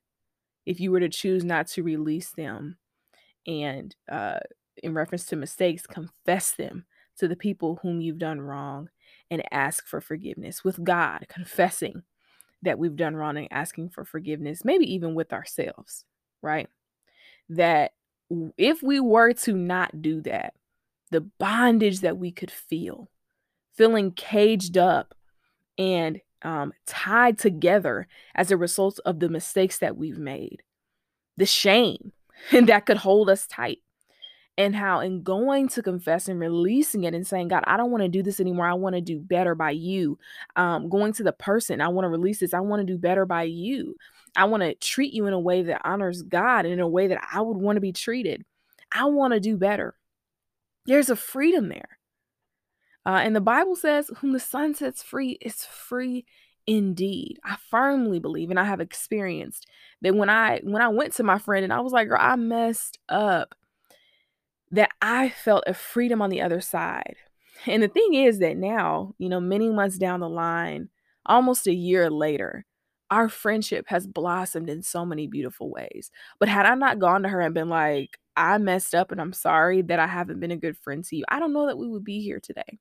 if 0.65 0.79
you 0.81 0.91
were 0.93 1.01
to 1.01 1.09
choose 1.09 1.45
not 1.45 1.67
to 1.69 1.83
release 1.83 2.31
them. 2.31 2.77
And 3.47 3.95
uh, 4.11 4.41
in 4.83 4.95
reference 4.95 5.27
to 5.27 5.37
mistakes, 5.37 5.87
confess 5.87 6.53
them 6.53 6.85
to 7.19 7.29
the 7.29 7.37
people 7.37 7.79
whom 7.83 8.01
you've 8.01 8.19
done 8.19 8.41
wrong 8.41 8.89
and 9.31 9.43
ask 9.53 9.87
for 9.87 10.01
forgiveness 10.01 10.65
with 10.65 10.83
God, 10.83 11.27
confessing 11.29 12.03
that 12.63 12.79
we've 12.79 12.97
done 12.97 13.17
wrong 13.17 13.37
and 13.37 13.49
asking 13.51 13.91
for 13.91 14.05
forgiveness, 14.05 14.65
maybe 14.65 14.93
even 14.93 15.15
with 15.15 15.33
ourselves, 15.33 16.05
right? 16.43 16.69
that 17.51 17.93
if 18.57 18.83
we 18.83 19.01
were 19.01 19.33
to 19.33 19.53
not 19.53 20.01
do 20.01 20.23
that, 20.23 20.55
the 21.11 21.21
bondage 21.21 22.01
that 22.01 22.17
we 22.17 22.31
could 22.31 22.51
feel, 22.51 23.11
feeling 23.75 24.13
caged 24.13 24.79
up 24.79 25.15
and 25.77 26.21
um, 26.43 26.73
tied 26.87 27.39
together 27.39 28.07
as 28.35 28.51
a 28.51 28.57
result 28.57 29.01
of 29.05 29.19
the 29.19 29.29
mistakes 29.29 29.79
that 29.79 29.97
we've 29.97 30.19
made, 30.19 30.63
the 31.37 31.47
shame 31.47 32.13
that 32.53 32.87
could 32.87 32.99
hold 32.99 33.29
us 33.29 33.47
tight, 33.47 33.79
and 34.61 34.77
how 34.77 35.01
in 35.01 35.23
going 35.23 35.69
to 35.69 35.83
confess 35.83 36.29
and 36.29 36.39
releasing 36.39 37.05
it 37.05 37.15
and 37.15 37.27
saying 37.27 37.49
god 37.49 37.65
i 37.67 37.79
don't 37.79 37.91
want 37.91 38.03
to 38.03 38.09
do 38.09 38.23
this 38.23 38.41
anymore. 38.41 38.67
I 38.67 38.75
want 38.75 38.95
to 38.95 39.01
do 39.01 39.19
better 39.19 39.55
by 39.55 39.71
you. 39.71 40.19
Um, 40.55 40.91
going 40.91 41.15
to 41.15 41.23
the 41.23 41.33
person 41.33 41.81
i 41.81 41.89
want 41.89 42.05
to 42.05 42.11
release 42.11 42.41
this. 42.41 42.53
I 42.53 42.61
want 42.61 42.87
to 42.87 42.93
do 42.93 42.99
better 42.99 43.25
by 43.25 43.45
you. 43.45 43.97
I 44.37 44.45
want 44.45 44.63
to 44.63 44.75
treat 44.75 45.15
you 45.15 45.27
in 45.27 45.33
a 45.33 45.41
way 45.41 45.63
that 45.63 45.81
honors 45.85 46.23
god 46.23 46.67
and 46.67 46.75
in 46.75 46.81
a 46.81 46.89
way 46.89 47.07
that 47.07 47.27
i 47.33 47.41
would 47.41 47.57
want 47.57 47.77
to 47.77 47.81
be 47.81 47.93
treated. 47.93 48.45
I 48.93 49.07
want 49.07 49.33
to 49.33 49.41
do 49.41 49.57
better. 49.57 49.95
There's 50.85 51.11
a 51.11 51.17
freedom 51.17 51.69
there. 51.69 51.99
Uh, 53.07 53.21
and 53.23 53.35
the 53.35 53.41
bible 53.41 53.77
says 53.77 54.11
whom 54.19 54.33
the 54.33 54.41
son 54.41 54.75
sets 54.75 55.03
free 55.03 55.39
is 55.41 55.65
free 55.65 56.27
indeed. 56.67 57.39
I 57.43 57.57
firmly 57.71 58.19
believe 58.19 58.51
and 58.51 58.61
i 58.61 58.65
have 58.65 58.81
experienced 58.81 59.67
that 60.03 60.15
when 60.15 60.29
i 60.29 60.61
when 60.63 60.83
i 60.83 60.89
went 60.89 61.15
to 61.15 61.23
my 61.23 61.39
friend 61.39 61.65
and 61.65 61.73
i 61.73 61.81
was 61.81 61.95
like 61.95 62.09
girl 62.09 62.19
i 62.21 62.37
messed 62.37 62.99
up 63.09 63.55
that 64.71 64.91
I 65.03 65.31
felt 65.31 65.65
a 65.67 65.75
freedom 65.75 66.23
on 66.23 66.31
the 66.31 66.43
other 66.43 66.61
side. 66.61 67.17
And 67.67 67.83
the 67.83 67.89
thing 67.89 68.15
is 68.15 68.39
that 68.39 68.57
now, 68.57 69.15
you 69.19 69.29
know, 69.29 69.41
many 69.41 69.69
months 69.71 69.99
down 69.99 70.21
the 70.21 70.29
line, 70.29 70.89
almost 71.27 71.67
a 71.67 71.75
year 71.75 72.11
later, 72.11 72.65
our 73.11 73.29
friendship 73.29 73.87
has 73.89 74.07
blossomed 74.07 74.71
in 74.71 74.83
so 74.83 75.05
many 75.05 75.27
beautiful 75.27 75.71
ways. 75.71 76.11
But 76.39 76.49
had 76.49 76.67
I 76.67 76.75
not 76.75 77.01
gone 77.01 77.23
to 77.25 77.29
her 77.29 77.41
and 77.41 77.55
been 77.55 77.69
like, 77.69 78.19
I 78.37 78.57
messed 78.59 78.95
up 78.95 79.11
and 79.11 79.21
I'm 79.21 79.33
sorry 79.33 79.83
that 79.83 79.99
I 79.99 80.07
haven't 80.07 80.41
been 80.41 80.53
a 80.53 80.57
good 80.57 80.77
friend 80.79 81.05
to 81.05 81.17
you, 81.17 81.25
I 81.29 81.41
don't 81.41 81.53
know 81.53 81.67
that 81.67 81.79
we 81.79 81.89
would 81.89 82.05
be 82.05 82.23
here 82.23 82.41
today. 82.41 82.79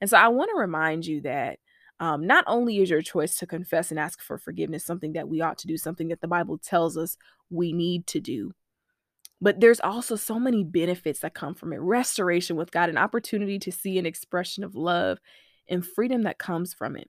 And 0.00 0.08
so 0.08 0.16
I 0.16 0.28
want 0.28 0.50
to 0.52 0.58
remind 0.58 1.06
you 1.06 1.20
that 1.22 1.58
um, 2.00 2.26
not 2.26 2.44
only 2.46 2.78
is 2.78 2.88
your 2.88 3.02
choice 3.02 3.36
to 3.36 3.46
confess 3.46 3.90
and 3.90 4.00
ask 4.00 4.22
for 4.22 4.38
forgiveness 4.38 4.84
something 4.84 5.12
that 5.12 5.28
we 5.28 5.42
ought 5.42 5.58
to 5.58 5.66
do, 5.66 5.76
something 5.76 6.08
that 6.08 6.22
the 6.22 6.28
Bible 6.28 6.56
tells 6.56 6.96
us 6.96 7.18
we 7.50 7.74
need 7.74 8.06
to 8.08 8.20
do, 8.20 8.52
but 9.40 9.60
there's 9.60 9.80
also 9.80 10.16
so 10.16 10.38
many 10.38 10.64
benefits 10.64 11.20
that 11.20 11.34
come 11.34 11.54
from 11.54 11.72
it 11.72 11.80
restoration 11.80 12.56
with 12.56 12.70
God, 12.70 12.88
an 12.88 12.98
opportunity 12.98 13.58
to 13.60 13.72
see 13.72 13.98
an 13.98 14.06
expression 14.06 14.64
of 14.64 14.74
love 14.74 15.18
and 15.68 15.86
freedom 15.86 16.22
that 16.22 16.38
comes 16.38 16.74
from 16.74 16.96
it. 16.96 17.08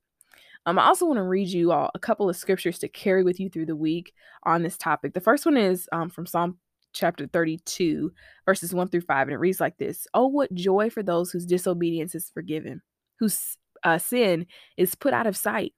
Um, 0.66 0.78
I 0.78 0.86
also 0.86 1.08
want 1.08 1.18
to 1.18 1.24
read 1.24 1.50
you 1.50 1.72
all 1.72 1.90
a 1.96 2.00
couple 2.00 2.30
of 2.30 2.36
scriptures 2.36 2.78
to 2.80 2.88
carry 2.88 3.24
with 3.24 3.40
you 3.40 3.50
through 3.50 3.66
the 3.66 3.76
week 3.76 4.14
on 4.44 4.62
this 4.62 4.78
topic. 4.78 5.14
The 5.14 5.20
first 5.20 5.46
one 5.46 5.58
is 5.58 5.90
um, 5.92 6.10
from 6.10 6.28
Psalm 6.28 6.58
chapter 6.94 7.28
32, 7.28 8.12
verses 8.46 8.74
1 8.74 8.90
through 8.90 9.02
5, 9.02 9.28
and 9.28 9.34
it 9.34 9.40
reads 9.40 9.60
like 9.60 9.78
this 9.78 10.08
Oh, 10.14 10.28
what 10.28 10.54
joy 10.54 10.90
for 10.90 11.02
those 11.02 11.32
whose 11.32 11.46
disobedience 11.46 12.14
is 12.14 12.30
forgiven, 12.30 12.82
whose 13.20 13.58
uh, 13.84 13.98
sin 13.98 14.46
is 14.78 14.94
put 14.94 15.14
out 15.14 15.28
of 15.28 15.36
sight. 15.36 15.74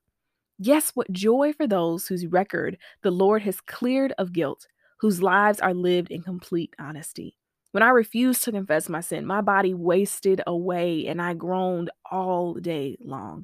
Yes, 0.59 0.91
what 0.93 1.11
joy 1.11 1.53
for 1.53 1.65
those 1.65 2.07
whose 2.07 2.27
record 2.27 2.77
the 3.01 3.11
Lord 3.11 3.41
has 3.43 3.61
cleared 3.61 4.13
of 4.17 4.33
guilt, 4.33 4.67
whose 5.03 5.21
lives 5.21 5.59
are 5.59 5.73
lived 5.73 6.09
in 6.11 6.21
complete 6.21 6.73
honesty. 6.79 7.35
When 7.71 7.83
I 7.83 7.89
refused 7.89 8.41
to 8.45 8.53
confess 8.53 8.87
my 8.87 9.01
sin, 9.01 9.25
my 9.25 9.41
body 9.41 9.73
wasted 9.73 10.41
away 10.47 11.07
and 11.07 11.21
I 11.21 11.33
groaned 11.33 11.91
all 12.09 12.53
day 12.53 12.95
long. 13.01 13.43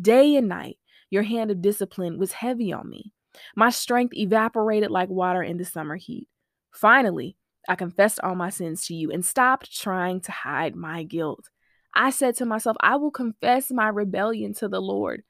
Day 0.00 0.34
and 0.34 0.48
night, 0.48 0.76
your 1.08 1.22
hand 1.22 1.52
of 1.52 1.62
discipline 1.62 2.18
was 2.18 2.32
heavy 2.32 2.72
on 2.72 2.90
me. 2.90 3.12
My 3.54 3.70
strength 3.70 4.12
evaporated 4.16 4.90
like 4.90 5.08
water 5.08 5.40
in 5.40 5.56
the 5.56 5.64
summer 5.64 5.94
heat. 5.94 6.26
Finally, 6.72 7.36
I 7.68 7.76
confessed 7.76 8.18
all 8.24 8.34
my 8.34 8.50
sins 8.50 8.84
to 8.86 8.94
you 8.94 9.12
and 9.12 9.24
stopped 9.24 9.72
trying 9.72 10.20
to 10.22 10.32
hide 10.32 10.74
my 10.74 11.04
guilt. 11.04 11.48
I 11.94 12.10
said 12.10 12.34
to 12.38 12.44
myself, 12.44 12.76
I 12.80 12.96
will 12.96 13.12
confess 13.12 13.70
my 13.70 13.86
rebellion 13.86 14.52
to 14.54 14.66
the 14.66 14.82
Lord, 14.82 15.22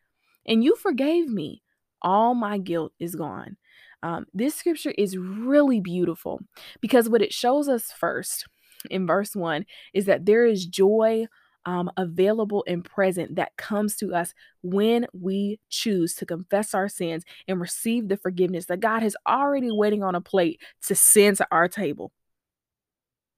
and 0.47 0.65
you 0.65 0.77
forgave 0.77 1.29
me. 1.29 1.63
All 2.01 2.35
my 2.35 2.57
guilt 2.57 2.93
is 2.99 3.17
gone. 3.17 3.59
Um, 4.03 4.27
this 4.33 4.55
scripture 4.55 4.95
is 4.97 5.17
really 5.17 5.81
beautiful 5.81 6.41
because 6.81 7.09
what 7.09 7.23
it 7.23 7.33
shows 7.33 7.69
us 7.69 7.91
first 7.91 8.47
in 8.91 9.07
verse 9.07 9.35
one 9.35 9.67
is 9.93 10.07
that 10.07 10.25
there 10.25 10.47
is 10.47 10.67
joy 10.67 11.27
um, 11.65 11.91
available 11.97 12.65
and 12.67 12.85
present 12.85 13.35
that 13.37 13.57
comes 13.57 13.97
to 13.97 14.15
us 14.15 14.33
when 14.63 15.07
we 15.13 15.61
choose 15.69 16.15
to 16.15 16.25
confess 16.25 16.73
our 16.75 16.89
sins 16.89 17.25
and 17.47 17.61
receive 17.61 18.09
the 18.09 18.17
forgiveness 18.17 18.67
that 18.67 18.81
God 18.81 19.03
has 19.03 19.17
already 19.27 19.71
waiting 19.71 20.03
on 20.03 20.15
a 20.15 20.21
plate 20.21 20.63
to 20.87 20.95
send 20.95 21.37
to 21.39 21.47
our 21.51 21.69
table. 21.69 22.13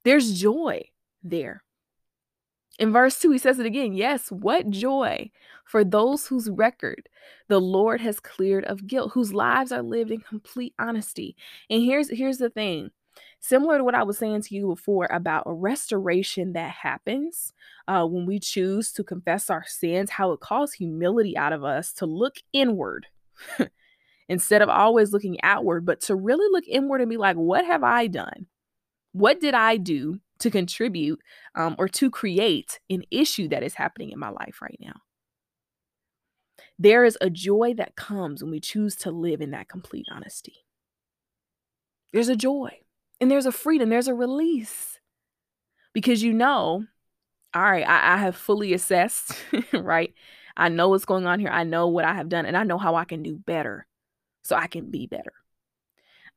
There's 0.04 0.38
joy 0.38 0.84
there. 1.22 1.64
In 2.80 2.92
verse 2.92 3.18
2, 3.20 3.32
he 3.32 3.38
says 3.38 3.58
it 3.58 3.66
again. 3.66 3.92
Yes, 3.92 4.32
what 4.32 4.70
joy 4.70 5.30
for 5.66 5.84
those 5.84 6.26
whose 6.26 6.48
record 6.48 7.10
the 7.48 7.60
Lord 7.60 8.00
has 8.00 8.20
cleared 8.20 8.64
of 8.64 8.86
guilt, 8.86 9.12
whose 9.12 9.34
lives 9.34 9.70
are 9.70 9.82
lived 9.82 10.10
in 10.10 10.20
complete 10.20 10.72
honesty. 10.78 11.36
And 11.68 11.82
here's 11.82 12.08
here's 12.08 12.38
the 12.38 12.48
thing 12.48 12.90
similar 13.38 13.76
to 13.76 13.84
what 13.84 13.94
I 13.94 14.02
was 14.02 14.16
saying 14.16 14.42
to 14.42 14.54
you 14.54 14.66
before 14.66 15.06
about 15.10 15.42
a 15.44 15.52
restoration 15.52 16.54
that 16.54 16.70
happens 16.70 17.52
uh, 17.86 18.06
when 18.06 18.24
we 18.24 18.40
choose 18.40 18.92
to 18.92 19.04
confess 19.04 19.50
our 19.50 19.64
sins, 19.66 20.12
how 20.12 20.32
it 20.32 20.40
calls 20.40 20.72
humility 20.72 21.36
out 21.36 21.52
of 21.52 21.62
us 21.62 21.92
to 21.94 22.06
look 22.06 22.36
inward 22.54 23.08
instead 24.30 24.62
of 24.62 24.70
always 24.70 25.12
looking 25.12 25.38
outward, 25.42 25.84
but 25.84 26.00
to 26.02 26.14
really 26.14 26.50
look 26.50 26.64
inward 26.66 27.02
and 27.02 27.10
be 27.10 27.18
like, 27.18 27.36
what 27.36 27.66
have 27.66 27.84
I 27.84 28.06
done? 28.06 28.46
What 29.12 29.38
did 29.38 29.52
I 29.52 29.76
do 29.76 30.18
to 30.40 30.50
contribute 30.50 31.20
um, 31.54 31.76
or 31.78 31.88
to 31.88 32.10
create 32.10 32.80
an 32.90 33.04
issue 33.10 33.48
that 33.48 33.62
is 33.62 33.74
happening 33.74 34.10
in 34.10 34.18
my 34.18 34.30
life 34.30 34.60
right 34.60 34.78
now? 34.80 34.94
There 36.78 37.04
is 37.04 37.18
a 37.20 37.30
joy 37.30 37.74
that 37.76 37.96
comes 37.96 38.42
when 38.42 38.50
we 38.50 38.60
choose 38.60 38.96
to 38.96 39.10
live 39.10 39.40
in 39.40 39.50
that 39.50 39.68
complete 39.68 40.06
honesty. 40.10 40.64
There's 42.12 42.28
a 42.28 42.36
joy. 42.36 42.70
And 43.20 43.30
there's 43.30 43.46
a 43.46 43.52
freedom, 43.52 43.90
there's 43.90 44.08
a 44.08 44.14
release 44.14 44.98
because 45.92 46.22
you 46.22 46.32
know, 46.32 46.84
all 47.54 47.62
right, 47.62 47.86
I, 47.86 48.14
I 48.14 48.16
have 48.16 48.36
fully 48.36 48.72
assessed, 48.72 49.34
right? 49.72 50.14
I 50.56 50.68
know 50.68 50.88
what's 50.88 51.04
going 51.04 51.26
on 51.26 51.40
here. 51.40 51.50
I 51.50 51.64
know 51.64 51.88
what 51.88 52.04
I 52.04 52.14
have 52.14 52.28
done, 52.28 52.46
and 52.46 52.56
I 52.56 52.64
know 52.64 52.78
how 52.78 52.94
I 52.94 53.04
can 53.04 53.22
do 53.22 53.36
better 53.36 53.86
so 54.42 54.56
I 54.56 54.66
can 54.66 54.90
be 54.90 55.06
better. 55.06 55.32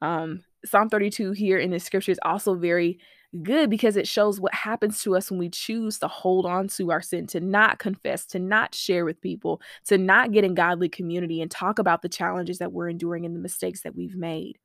Um, 0.01 0.43
Psalm 0.65 0.89
32 0.89 1.31
here 1.31 1.57
in 1.57 1.71
the 1.71 1.79
scripture 1.79 2.11
is 2.11 2.19
also 2.23 2.55
very 2.55 2.99
good 3.41 3.69
because 3.69 3.97
it 3.97 4.07
shows 4.07 4.39
what 4.39 4.53
happens 4.53 5.01
to 5.01 5.15
us 5.15 5.31
when 5.31 5.39
we 5.39 5.49
choose 5.49 5.99
to 5.99 6.07
hold 6.07 6.45
on 6.45 6.67
to 6.67 6.91
our 6.91 7.01
sin, 7.01 7.25
to 7.27 7.39
not 7.39 7.79
confess, 7.79 8.25
to 8.27 8.39
not 8.39 8.75
share 8.75 9.05
with 9.05 9.21
people, 9.21 9.61
to 9.85 9.97
not 9.97 10.31
get 10.31 10.43
in 10.43 10.53
godly 10.53 10.89
community 10.89 11.41
and 11.41 11.49
talk 11.49 11.79
about 11.79 12.01
the 12.01 12.09
challenges 12.09 12.59
that 12.59 12.71
we're 12.71 12.89
enduring 12.89 13.25
and 13.25 13.35
the 13.35 13.39
mistakes 13.39 13.81
that 13.81 13.95
we've 13.95 14.15
made. 14.15 14.59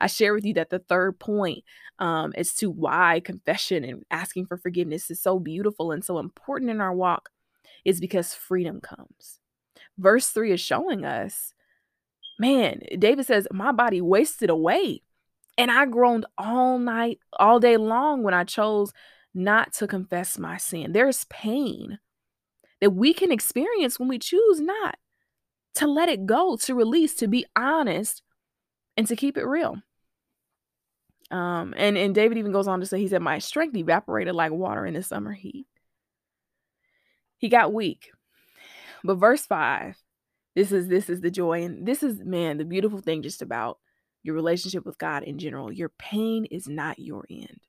I 0.00 0.06
share 0.06 0.32
with 0.32 0.44
you 0.44 0.54
that 0.54 0.70
the 0.70 0.78
third 0.78 1.18
point 1.18 1.64
um, 1.98 2.32
as 2.36 2.54
to 2.54 2.70
why 2.70 3.20
confession 3.20 3.84
and 3.84 4.04
asking 4.10 4.46
for 4.46 4.56
forgiveness 4.56 5.10
is 5.10 5.20
so 5.20 5.38
beautiful 5.38 5.92
and 5.92 6.04
so 6.04 6.18
important 6.18 6.70
in 6.70 6.80
our 6.80 6.94
walk 6.94 7.30
is 7.84 8.00
because 8.00 8.34
freedom 8.34 8.80
comes. 8.80 9.40
Verse 9.98 10.28
3 10.28 10.52
is 10.52 10.60
showing 10.60 11.04
us, 11.04 11.54
man, 12.38 12.80
David 12.98 13.26
says, 13.26 13.46
My 13.52 13.72
body 13.72 14.00
wasted 14.00 14.50
away. 14.50 15.02
And 15.58 15.70
I 15.70 15.86
groaned 15.86 16.26
all 16.36 16.78
night, 16.78 17.18
all 17.38 17.60
day 17.60 17.76
long 17.76 18.22
when 18.22 18.34
I 18.34 18.44
chose 18.44 18.92
not 19.34 19.72
to 19.74 19.86
confess 19.86 20.38
my 20.38 20.56
sin. 20.56 20.92
There's 20.92 21.24
pain 21.24 21.98
that 22.80 22.90
we 22.90 23.14
can 23.14 23.32
experience 23.32 23.98
when 23.98 24.08
we 24.08 24.18
choose 24.18 24.60
not 24.60 24.96
to 25.76 25.86
let 25.86 26.08
it 26.08 26.26
go, 26.26 26.56
to 26.56 26.74
release, 26.74 27.14
to 27.16 27.28
be 27.28 27.46
honest 27.54 28.22
and 28.96 29.06
to 29.06 29.16
keep 29.16 29.36
it 29.36 29.44
real. 29.44 29.76
Um, 31.30 31.74
and 31.76 31.98
and 31.98 32.14
David 32.14 32.38
even 32.38 32.52
goes 32.52 32.68
on 32.68 32.80
to 32.80 32.86
say 32.86 33.00
he 33.00 33.08
said 33.08 33.20
my 33.20 33.38
strength 33.38 33.76
evaporated 33.76 34.34
like 34.34 34.52
water 34.52 34.86
in 34.86 34.94
the 34.94 35.02
summer 35.02 35.32
heat. 35.32 35.66
He 37.38 37.48
got 37.48 37.72
weak. 37.72 38.10
But 39.02 39.16
verse 39.16 39.44
5, 39.44 39.96
this 40.54 40.72
is 40.72 40.88
this 40.88 41.10
is 41.10 41.20
the 41.20 41.30
joy 41.30 41.64
and 41.64 41.86
this 41.86 42.02
is 42.02 42.20
man, 42.24 42.58
the 42.58 42.64
beautiful 42.64 43.00
thing 43.00 43.22
just 43.22 43.42
about 43.42 43.78
your 44.26 44.34
relationship 44.34 44.84
with 44.84 44.98
God 44.98 45.22
in 45.22 45.38
general. 45.38 45.72
Your 45.72 45.88
pain 45.88 46.44
is 46.46 46.68
not 46.68 46.98
your 46.98 47.24
end. 47.30 47.60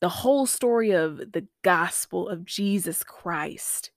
The 0.00 0.08
whole 0.08 0.46
story 0.46 0.92
of 0.92 1.18
the 1.18 1.46
gospel 1.62 2.28
of 2.28 2.46
Jesus 2.46 3.04
Christ 3.04 3.90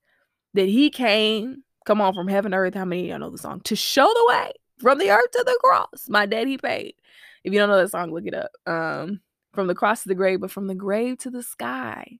that 0.53 0.67
he 0.67 0.89
came, 0.89 1.63
come 1.85 2.01
on, 2.01 2.13
from 2.13 2.27
heaven 2.27 2.51
to 2.51 2.57
earth. 2.57 2.73
How 2.73 2.85
many 2.85 3.09
y'all 3.09 3.19
know 3.19 3.29
the 3.29 3.37
song? 3.37 3.61
To 3.61 3.75
show 3.75 4.05
the 4.05 4.25
way 4.27 4.51
from 4.79 4.99
the 4.99 5.11
earth 5.11 5.31
to 5.31 5.43
the 5.45 5.57
cross. 5.63 6.09
My 6.09 6.25
dad, 6.25 6.47
he 6.47 6.57
paid. 6.57 6.95
If 7.43 7.53
you 7.53 7.59
don't 7.59 7.69
know 7.69 7.77
that 7.77 7.89
song, 7.89 8.11
look 8.11 8.25
it 8.25 8.33
up. 8.33 8.51
Um, 8.65 9.21
from 9.53 9.67
the 9.67 9.75
cross 9.75 10.03
to 10.03 10.09
the 10.09 10.15
grave, 10.15 10.41
but 10.41 10.51
from 10.51 10.67
the 10.67 10.75
grave 10.75 11.19
to 11.19 11.29
the 11.29 11.43
sky. 11.43 12.19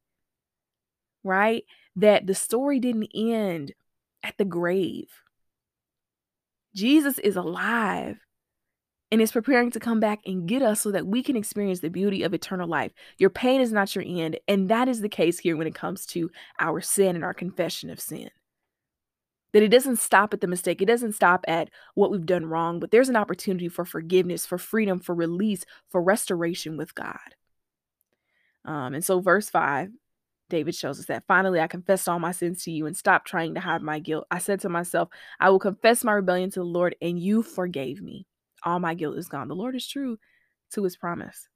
Right? 1.23 1.65
That 1.97 2.25
the 2.25 2.35
story 2.35 2.79
didn't 2.79 3.11
end 3.13 3.73
at 4.23 4.37
the 4.37 4.45
grave. 4.45 5.09
Jesus 6.75 7.19
is 7.19 7.35
alive 7.35 8.17
and 9.11 9.21
is 9.21 9.31
preparing 9.31 9.69
to 9.71 9.79
come 9.79 9.99
back 9.99 10.21
and 10.25 10.47
get 10.47 10.61
us 10.61 10.81
so 10.81 10.91
that 10.91 11.05
we 11.05 11.21
can 11.21 11.35
experience 11.35 11.79
the 11.81 11.89
beauty 11.89 12.23
of 12.23 12.33
eternal 12.33 12.67
life. 12.67 12.91
Your 13.17 13.29
pain 13.29 13.61
is 13.61 13.71
not 13.71 13.95
your 13.95 14.03
end. 14.07 14.39
And 14.47 14.69
that 14.69 14.87
is 14.87 15.01
the 15.01 15.09
case 15.09 15.39
here 15.39 15.55
when 15.55 15.67
it 15.67 15.75
comes 15.75 16.05
to 16.07 16.31
our 16.59 16.81
sin 16.81 17.15
and 17.15 17.23
our 17.23 17.33
confession 17.33 17.89
of 17.89 17.99
sin 17.99 18.29
that 19.53 19.63
it 19.63 19.69
doesn't 19.69 19.97
stop 19.97 20.33
at 20.33 20.41
the 20.41 20.47
mistake. 20.47 20.81
It 20.81 20.87
doesn't 20.87 21.13
stop 21.13 21.45
at 21.47 21.69
what 21.93 22.11
we've 22.11 22.25
done 22.25 22.47
wrong, 22.47 22.79
but 22.79 22.91
there's 22.91 23.09
an 23.09 23.15
opportunity 23.15 23.69
for 23.69 23.85
forgiveness, 23.85 24.45
for 24.45 24.57
freedom, 24.57 24.99
for 24.99 25.15
release, 25.15 25.63
for 25.89 26.01
restoration 26.01 26.75
with 26.75 26.93
God. 26.95 27.17
Um, 28.65 28.95
and 28.95 29.05
so, 29.05 29.19
verse 29.19 29.49
5, 29.49 29.89
David 30.53 30.75
shows 30.75 30.99
us 30.99 31.07
that 31.07 31.23
finally 31.27 31.59
I 31.59 31.65
confessed 31.65 32.07
all 32.07 32.19
my 32.19 32.31
sins 32.31 32.63
to 32.63 32.71
you 32.71 32.85
and 32.85 32.95
stopped 32.95 33.27
trying 33.27 33.55
to 33.55 33.59
hide 33.59 33.81
my 33.81 33.97
guilt. 33.97 34.27
I 34.29 34.37
said 34.37 34.59
to 34.59 34.69
myself, 34.69 35.09
I 35.39 35.49
will 35.49 35.57
confess 35.57 36.03
my 36.03 36.13
rebellion 36.13 36.51
to 36.51 36.59
the 36.59 36.65
Lord, 36.65 36.95
and 37.01 37.19
you 37.19 37.41
forgave 37.41 38.03
me. 38.03 38.27
All 38.63 38.79
my 38.79 38.93
guilt 38.93 39.17
is 39.17 39.27
gone. 39.27 39.47
The 39.47 39.55
Lord 39.55 39.75
is 39.75 39.87
true 39.87 40.19
to 40.73 40.83
his 40.83 40.95
promise. 40.95 41.49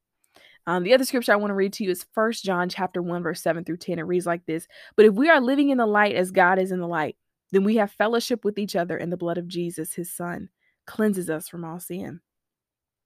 Um, 0.65 0.81
the 0.83 0.95
other 0.95 1.05
scripture 1.05 1.31
I 1.31 1.35
want 1.35 1.51
to 1.51 1.55
read 1.55 1.73
to 1.73 1.83
you 1.83 1.91
is 1.91 2.07
First 2.13 2.43
John 2.43 2.69
chapter 2.69 2.99
1, 2.99 3.21
verse 3.21 3.39
7 3.39 3.63
through 3.63 3.77
10. 3.77 3.99
It 3.99 4.01
reads 4.01 4.25
like 4.25 4.47
this: 4.47 4.67
But 4.95 5.05
if 5.05 5.13
we 5.13 5.29
are 5.29 5.39
living 5.39 5.69
in 5.69 5.77
the 5.77 5.85
light 5.85 6.15
as 6.15 6.31
God 6.31 6.57
is 6.57 6.71
in 6.71 6.79
the 6.79 6.87
light, 6.87 7.17
then 7.51 7.63
we 7.63 7.75
have 7.75 7.91
fellowship 7.91 8.43
with 8.43 8.57
each 8.57 8.75
other, 8.75 8.97
and 8.97 9.11
the 9.11 9.17
blood 9.17 9.37
of 9.37 9.47
Jesus, 9.47 9.93
his 9.93 10.11
son, 10.11 10.49
cleanses 10.87 11.29
us 11.29 11.47
from 11.47 11.63
all 11.63 11.79
sin. 11.79 12.21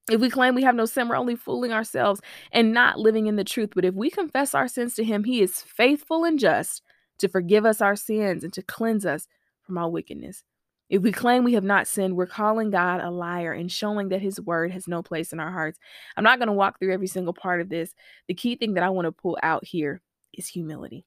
If 0.10 0.20
we 0.20 0.30
claim 0.30 0.56
we 0.56 0.64
have 0.64 0.76
no 0.76 0.86
sin, 0.86 1.08
we're 1.08 1.16
only 1.16 1.36
fooling 1.36 1.72
ourselves 1.72 2.22
and 2.52 2.74
not 2.74 3.00
living 3.00 3.28
in 3.28 3.36
the 3.36 3.44
truth. 3.44 3.72
But 3.76 3.86
if 3.86 3.94
we 3.94 4.10
confess 4.10 4.56
our 4.56 4.68
sins 4.68 4.96
to 4.96 5.04
Him, 5.04 5.24
He 5.24 5.42
is 5.42 5.62
faithful 5.62 6.24
and 6.24 6.40
just 6.40 6.82
to 7.20 7.30
forgive 7.30 7.66
us 7.66 7.82
our 7.82 7.96
sins 7.96 8.44
and 8.44 8.52
to 8.54 8.64
cleanse 8.64 9.06
us 9.06 9.28
from 9.62 9.78
all 9.78 9.92
wickedness. 9.92 10.44
If 10.90 11.04
we 11.04 11.14
claim 11.14 11.46
we 11.46 11.54
have 11.54 11.64
not 11.64 11.88
sinned, 11.88 12.18
we're 12.18 12.26
calling 12.26 12.70
God 12.70 13.00
a 13.00 13.10
liar 13.10 13.54
and 13.54 13.72
showing 13.72 14.10
that 14.10 14.22
his 14.22 14.42
word 14.42 14.72
has 14.72 14.90
no 14.90 15.02
place 15.02 15.32
in 15.32 15.40
our 15.40 15.52
hearts. 15.52 15.80
I'm 16.18 16.24
not 16.24 16.38
going 16.38 16.48
to 16.48 16.54
walk 16.54 16.80
through 16.80 16.94
every 16.94 17.08
single 17.08 17.34
part 17.34 17.62
of 17.62 17.70
this. 17.70 17.94
The 18.28 18.34
key 18.34 18.58
thing 18.58 18.74
that 18.74 18.84
I 18.84 18.90
want 18.90 19.06
to 19.06 19.14
pull 19.14 19.38
out 19.42 19.64
here 19.64 20.02
is 20.34 20.50
humility. 20.50 21.06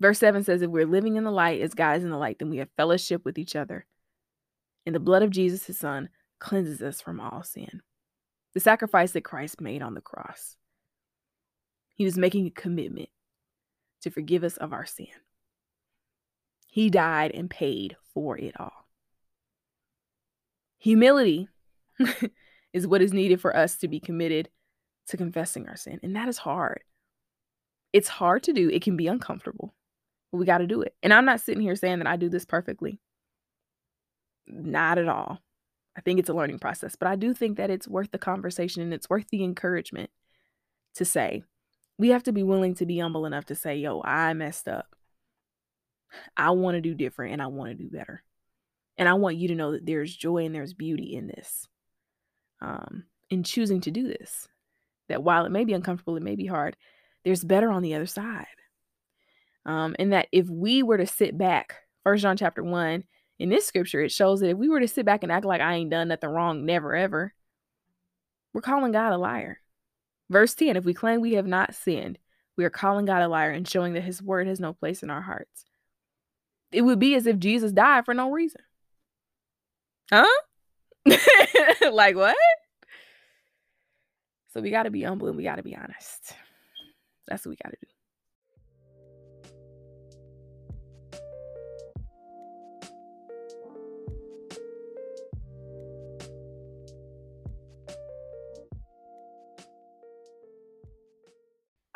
Verse 0.00 0.18
7 0.18 0.42
says, 0.42 0.62
If 0.62 0.70
we're 0.70 0.86
living 0.86 1.16
in 1.16 1.24
the 1.24 1.30
light 1.30 1.60
as 1.60 1.74
God 1.74 1.98
is 1.98 2.04
in 2.04 2.10
the 2.10 2.16
light, 2.16 2.38
then 2.38 2.48
we 2.48 2.56
have 2.56 2.68
fellowship 2.78 3.26
with 3.26 3.38
each 3.38 3.56
other. 3.56 3.84
And 4.86 4.94
the 4.94 5.00
blood 5.00 5.22
of 5.22 5.30
Jesus, 5.30 5.66
his 5.66 5.78
son, 5.78 6.08
cleanses 6.38 6.82
us 6.82 7.00
from 7.00 7.20
all 7.20 7.42
sin. 7.42 7.82
The 8.54 8.60
sacrifice 8.60 9.12
that 9.12 9.24
Christ 9.24 9.60
made 9.60 9.82
on 9.82 9.94
the 9.94 10.00
cross. 10.00 10.56
He 11.94 12.04
was 12.04 12.18
making 12.18 12.46
a 12.46 12.50
commitment 12.50 13.08
to 14.02 14.10
forgive 14.10 14.44
us 14.44 14.56
of 14.56 14.72
our 14.72 14.86
sin. 14.86 15.08
He 16.68 16.90
died 16.90 17.32
and 17.32 17.48
paid 17.48 17.96
for 18.12 18.36
it 18.36 18.54
all. 18.60 18.86
Humility 20.78 21.48
is 22.72 22.86
what 22.86 23.00
is 23.00 23.12
needed 23.12 23.40
for 23.40 23.56
us 23.56 23.76
to 23.78 23.88
be 23.88 23.98
committed 23.98 24.50
to 25.08 25.16
confessing 25.16 25.68
our 25.68 25.76
sin. 25.76 26.00
And 26.02 26.14
that 26.16 26.28
is 26.28 26.38
hard. 26.38 26.82
It's 27.92 28.08
hard 28.08 28.42
to 28.44 28.52
do. 28.52 28.68
It 28.68 28.82
can 28.82 28.96
be 28.96 29.06
uncomfortable, 29.06 29.74
but 30.30 30.38
we 30.38 30.44
got 30.44 30.58
to 30.58 30.66
do 30.66 30.82
it. 30.82 30.94
And 31.02 31.14
I'm 31.14 31.24
not 31.24 31.40
sitting 31.40 31.62
here 31.62 31.76
saying 31.76 31.98
that 31.98 32.06
I 32.06 32.16
do 32.16 32.28
this 32.28 32.44
perfectly. 32.44 33.00
Not 34.46 34.98
at 34.98 35.08
all. 35.08 35.40
I 35.96 36.00
think 36.00 36.18
it's 36.18 36.28
a 36.28 36.34
learning 36.34 36.58
process, 36.58 36.94
but 36.94 37.08
I 37.08 37.16
do 37.16 37.32
think 37.32 37.56
that 37.56 37.70
it's 37.70 37.88
worth 37.88 38.10
the 38.10 38.18
conversation 38.18 38.82
and 38.82 38.92
it's 38.92 39.08
worth 39.08 39.28
the 39.30 39.42
encouragement 39.42 40.10
to 40.94 41.04
say, 41.04 41.42
we 41.98 42.10
have 42.10 42.22
to 42.24 42.32
be 42.32 42.42
willing 42.42 42.74
to 42.74 42.86
be 42.86 42.98
humble 42.98 43.24
enough 43.24 43.46
to 43.46 43.54
say, 43.54 43.76
yo, 43.76 44.02
I 44.04 44.34
messed 44.34 44.68
up. 44.68 44.94
I 46.36 46.50
want 46.50 46.74
to 46.76 46.80
do 46.80 46.94
different 46.94 47.32
and 47.32 47.42
I 47.42 47.46
want 47.46 47.70
to 47.70 47.82
do 47.82 47.88
better. 47.88 48.22
And 48.98 49.08
I 49.08 49.14
want 49.14 49.36
you 49.36 49.48
to 49.48 49.54
know 49.54 49.72
that 49.72 49.86
there's 49.86 50.14
joy 50.14 50.44
and 50.44 50.54
there's 50.54 50.74
beauty 50.74 51.14
in 51.14 51.26
this. 51.26 51.66
Um, 52.60 53.04
in 53.30 53.42
choosing 53.42 53.80
to 53.82 53.90
do 53.90 54.08
this. 54.08 54.48
That 55.08 55.22
while 55.22 55.44
it 55.44 55.52
may 55.52 55.64
be 55.64 55.72
uncomfortable, 55.72 56.16
it 56.16 56.22
may 56.22 56.36
be 56.36 56.46
hard, 56.46 56.76
there's 57.24 57.44
better 57.44 57.70
on 57.70 57.82
the 57.82 57.94
other 57.94 58.06
side. 58.06 58.46
Um, 59.64 59.96
and 59.98 60.12
that 60.12 60.28
if 60.32 60.48
we 60.48 60.82
were 60.82 60.98
to 60.98 61.06
sit 61.06 61.36
back, 61.36 61.76
First 62.04 62.22
John 62.22 62.36
chapter 62.36 62.62
one, 62.62 63.04
in 63.38 63.48
this 63.48 63.66
scripture, 63.66 64.02
it 64.02 64.12
shows 64.12 64.40
that 64.40 64.50
if 64.50 64.56
we 64.56 64.68
were 64.68 64.80
to 64.80 64.88
sit 64.88 65.06
back 65.06 65.22
and 65.22 65.30
act 65.30 65.44
like 65.44 65.60
I 65.60 65.74
ain't 65.74 65.90
done 65.90 66.08
nothing 66.08 66.30
wrong, 66.30 66.64
never 66.64 66.94
ever, 66.94 67.34
we're 68.52 68.62
calling 68.62 68.92
God 68.92 69.12
a 69.12 69.18
liar. 69.18 69.60
Verse 70.30 70.54
10 70.54 70.76
If 70.76 70.84
we 70.84 70.94
claim 70.94 71.20
we 71.20 71.34
have 71.34 71.46
not 71.46 71.74
sinned, 71.74 72.18
we 72.56 72.64
are 72.64 72.70
calling 72.70 73.04
God 73.04 73.22
a 73.22 73.28
liar 73.28 73.50
and 73.50 73.68
showing 73.68 73.94
that 73.94 74.04
his 74.04 74.22
word 74.22 74.46
has 74.46 74.60
no 74.60 74.72
place 74.72 75.02
in 75.02 75.10
our 75.10 75.20
hearts 75.20 75.66
it 76.72 76.82
would 76.82 76.98
be 76.98 77.14
as 77.14 77.26
if 77.26 77.38
Jesus 77.38 77.72
died 77.72 78.04
for 78.04 78.14
no 78.14 78.30
reason. 78.30 78.60
Huh? 80.12 80.26
like 81.90 82.16
what? 82.16 82.36
So 84.52 84.60
we 84.60 84.70
got 84.70 84.84
to 84.84 84.90
be 84.90 85.02
humble 85.02 85.28
and 85.28 85.36
we 85.36 85.42
got 85.42 85.56
to 85.56 85.62
be 85.62 85.76
honest. 85.76 86.34
That's 87.26 87.44
what 87.44 87.50
we 87.50 87.56
got 87.56 87.70
to 87.70 87.78
do. 87.80 87.95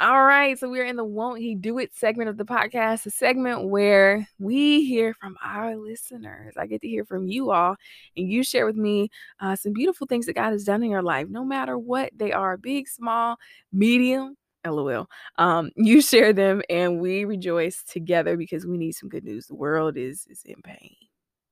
All 0.00 0.24
right, 0.24 0.58
so 0.58 0.70
we're 0.70 0.86
in 0.86 0.96
the 0.96 1.04
Won't 1.04 1.40
He 1.40 1.54
Do 1.54 1.78
It 1.78 1.94
segment 1.94 2.30
of 2.30 2.38
the 2.38 2.44
podcast, 2.46 3.04
a 3.04 3.10
segment 3.10 3.68
where 3.68 4.26
we 4.38 4.82
hear 4.86 5.12
from 5.12 5.36
our 5.44 5.76
listeners. 5.76 6.54
I 6.56 6.66
get 6.66 6.80
to 6.80 6.88
hear 6.88 7.04
from 7.04 7.26
you 7.26 7.50
all, 7.50 7.76
and 8.16 8.26
you 8.26 8.42
share 8.42 8.64
with 8.64 8.76
me 8.76 9.10
uh, 9.40 9.56
some 9.56 9.74
beautiful 9.74 10.06
things 10.06 10.24
that 10.24 10.36
God 10.36 10.52
has 10.52 10.64
done 10.64 10.82
in 10.82 10.90
your 10.90 11.02
life, 11.02 11.26
no 11.28 11.44
matter 11.44 11.76
what 11.76 12.12
they 12.16 12.32
are 12.32 12.56
big, 12.56 12.88
small, 12.88 13.36
medium. 13.74 14.38
LOL. 14.66 15.06
Um, 15.36 15.70
you 15.76 16.00
share 16.00 16.32
them, 16.32 16.62
and 16.70 16.98
we 16.98 17.26
rejoice 17.26 17.82
together 17.82 18.38
because 18.38 18.64
we 18.64 18.78
need 18.78 18.92
some 18.92 19.10
good 19.10 19.24
news. 19.24 19.48
The 19.48 19.54
world 19.54 19.98
is 19.98 20.26
is 20.30 20.40
in 20.46 20.62
pain. 20.62 20.96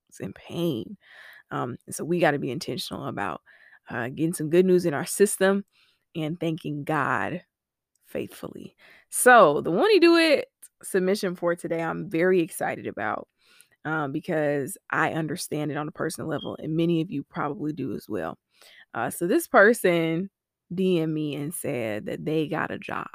It's 0.08 0.20
in 0.20 0.32
pain. 0.32 0.96
Um, 1.50 1.76
and 1.84 1.94
so 1.94 2.02
we 2.02 2.18
got 2.18 2.30
to 2.30 2.38
be 2.38 2.50
intentional 2.50 3.08
about 3.08 3.42
uh, 3.90 4.08
getting 4.08 4.32
some 4.32 4.48
good 4.48 4.64
news 4.64 4.86
in 4.86 4.94
our 4.94 5.04
system 5.04 5.66
and 6.16 6.40
thanking 6.40 6.84
God 6.84 7.42
faithfully. 8.08 8.74
So, 9.10 9.60
the 9.60 9.70
Won't 9.70 9.92
He 9.92 10.00
Do 10.00 10.16
It 10.16 10.48
submission 10.82 11.34
for 11.34 11.54
today, 11.54 11.82
I'm 11.82 12.08
very 12.08 12.40
excited 12.40 12.86
about 12.86 13.28
um, 13.84 14.12
because 14.12 14.76
I 14.90 15.12
understand 15.12 15.70
it 15.70 15.76
on 15.76 15.88
a 15.88 15.92
personal 15.92 16.28
level, 16.28 16.56
and 16.60 16.76
many 16.76 17.00
of 17.00 17.10
you 17.10 17.22
probably 17.24 17.72
do 17.72 17.94
as 17.94 18.08
well. 18.08 18.38
Uh, 18.94 19.10
so, 19.10 19.26
this 19.26 19.46
person 19.46 20.30
DM 20.74 21.12
me 21.12 21.34
and 21.36 21.54
said 21.54 22.06
that 22.06 22.24
they 22.24 22.48
got 22.48 22.70
a 22.70 22.78
job. 22.78 23.08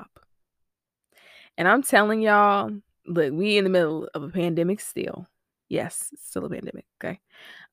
And 1.58 1.68
I'm 1.68 1.84
telling 1.84 2.22
y'all, 2.22 2.72
look, 3.06 3.32
we 3.34 3.58
in 3.58 3.64
the 3.64 3.70
middle 3.70 4.10
of 4.14 4.24
a 4.24 4.30
pandemic 4.30 4.80
still. 4.80 5.28
Yes, 5.70 6.12
still 6.22 6.46
a 6.46 6.50
pandemic. 6.50 6.86
Okay. 7.04 7.20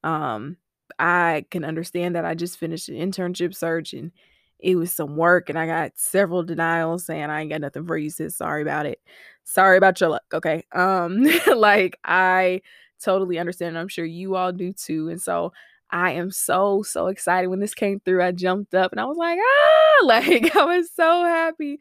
Um, 0.05 0.57
I 0.99 1.47
can 1.51 1.65
understand 1.65 2.15
that 2.17 2.25
I 2.25 2.35
just 2.35 2.59
finished 2.59 2.89
an 2.89 2.97
internship 2.97 3.55
search 3.55 3.95
and 3.95 4.13
it 4.63 4.77
was 4.77 4.93
some 4.93 5.17
work 5.17 5.49
and 5.49 5.59
I 5.59 5.67
got 5.67 5.93
several 5.97 6.43
denials 6.43 7.07
saying 7.07 7.25
I 7.25 7.41
ain't 7.41 7.51
got 7.51 7.61
nothing 7.61 7.87
for 7.87 7.97
you, 7.97 8.11
sis. 8.11 8.37
Sorry 8.37 8.63
about 8.63 8.87
it. 8.87 9.01
Sorry 9.45 9.77
about 9.77 10.01
your 10.01 10.11
luck. 10.11 10.25
Okay. 10.33 10.65
Um, 10.73 11.27
like 11.57 11.99
I 12.05 12.63
totally 13.03 13.39
understand. 13.39 13.79
I'm 13.79 13.89
sure 13.89 14.05
you 14.05 14.37
all 14.37 14.53
do 14.53 14.73
too. 14.73 15.09
And 15.09 15.21
so 15.21 15.53
I 15.91 16.13
am 16.13 16.31
so, 16.31 16.83
so 16.83 17.09
excited 17.09 17.49
when 17.49 17.61
this 17.61 17.75
came 17.75 18.01
through. 18.01 18.23
I 18.23 18.33
jumped 18.33 18.75
up 18.75 18.93
and 18.93 19.01
I 19.01 19.05
was 19.05 19.17
like, 19.17 19.39
ah, 19.41 19.99
like 20.05 20.55
I 20.57 20.65
was 20.65 20.91
so 20.95 21.25
happy. 21.25 21.79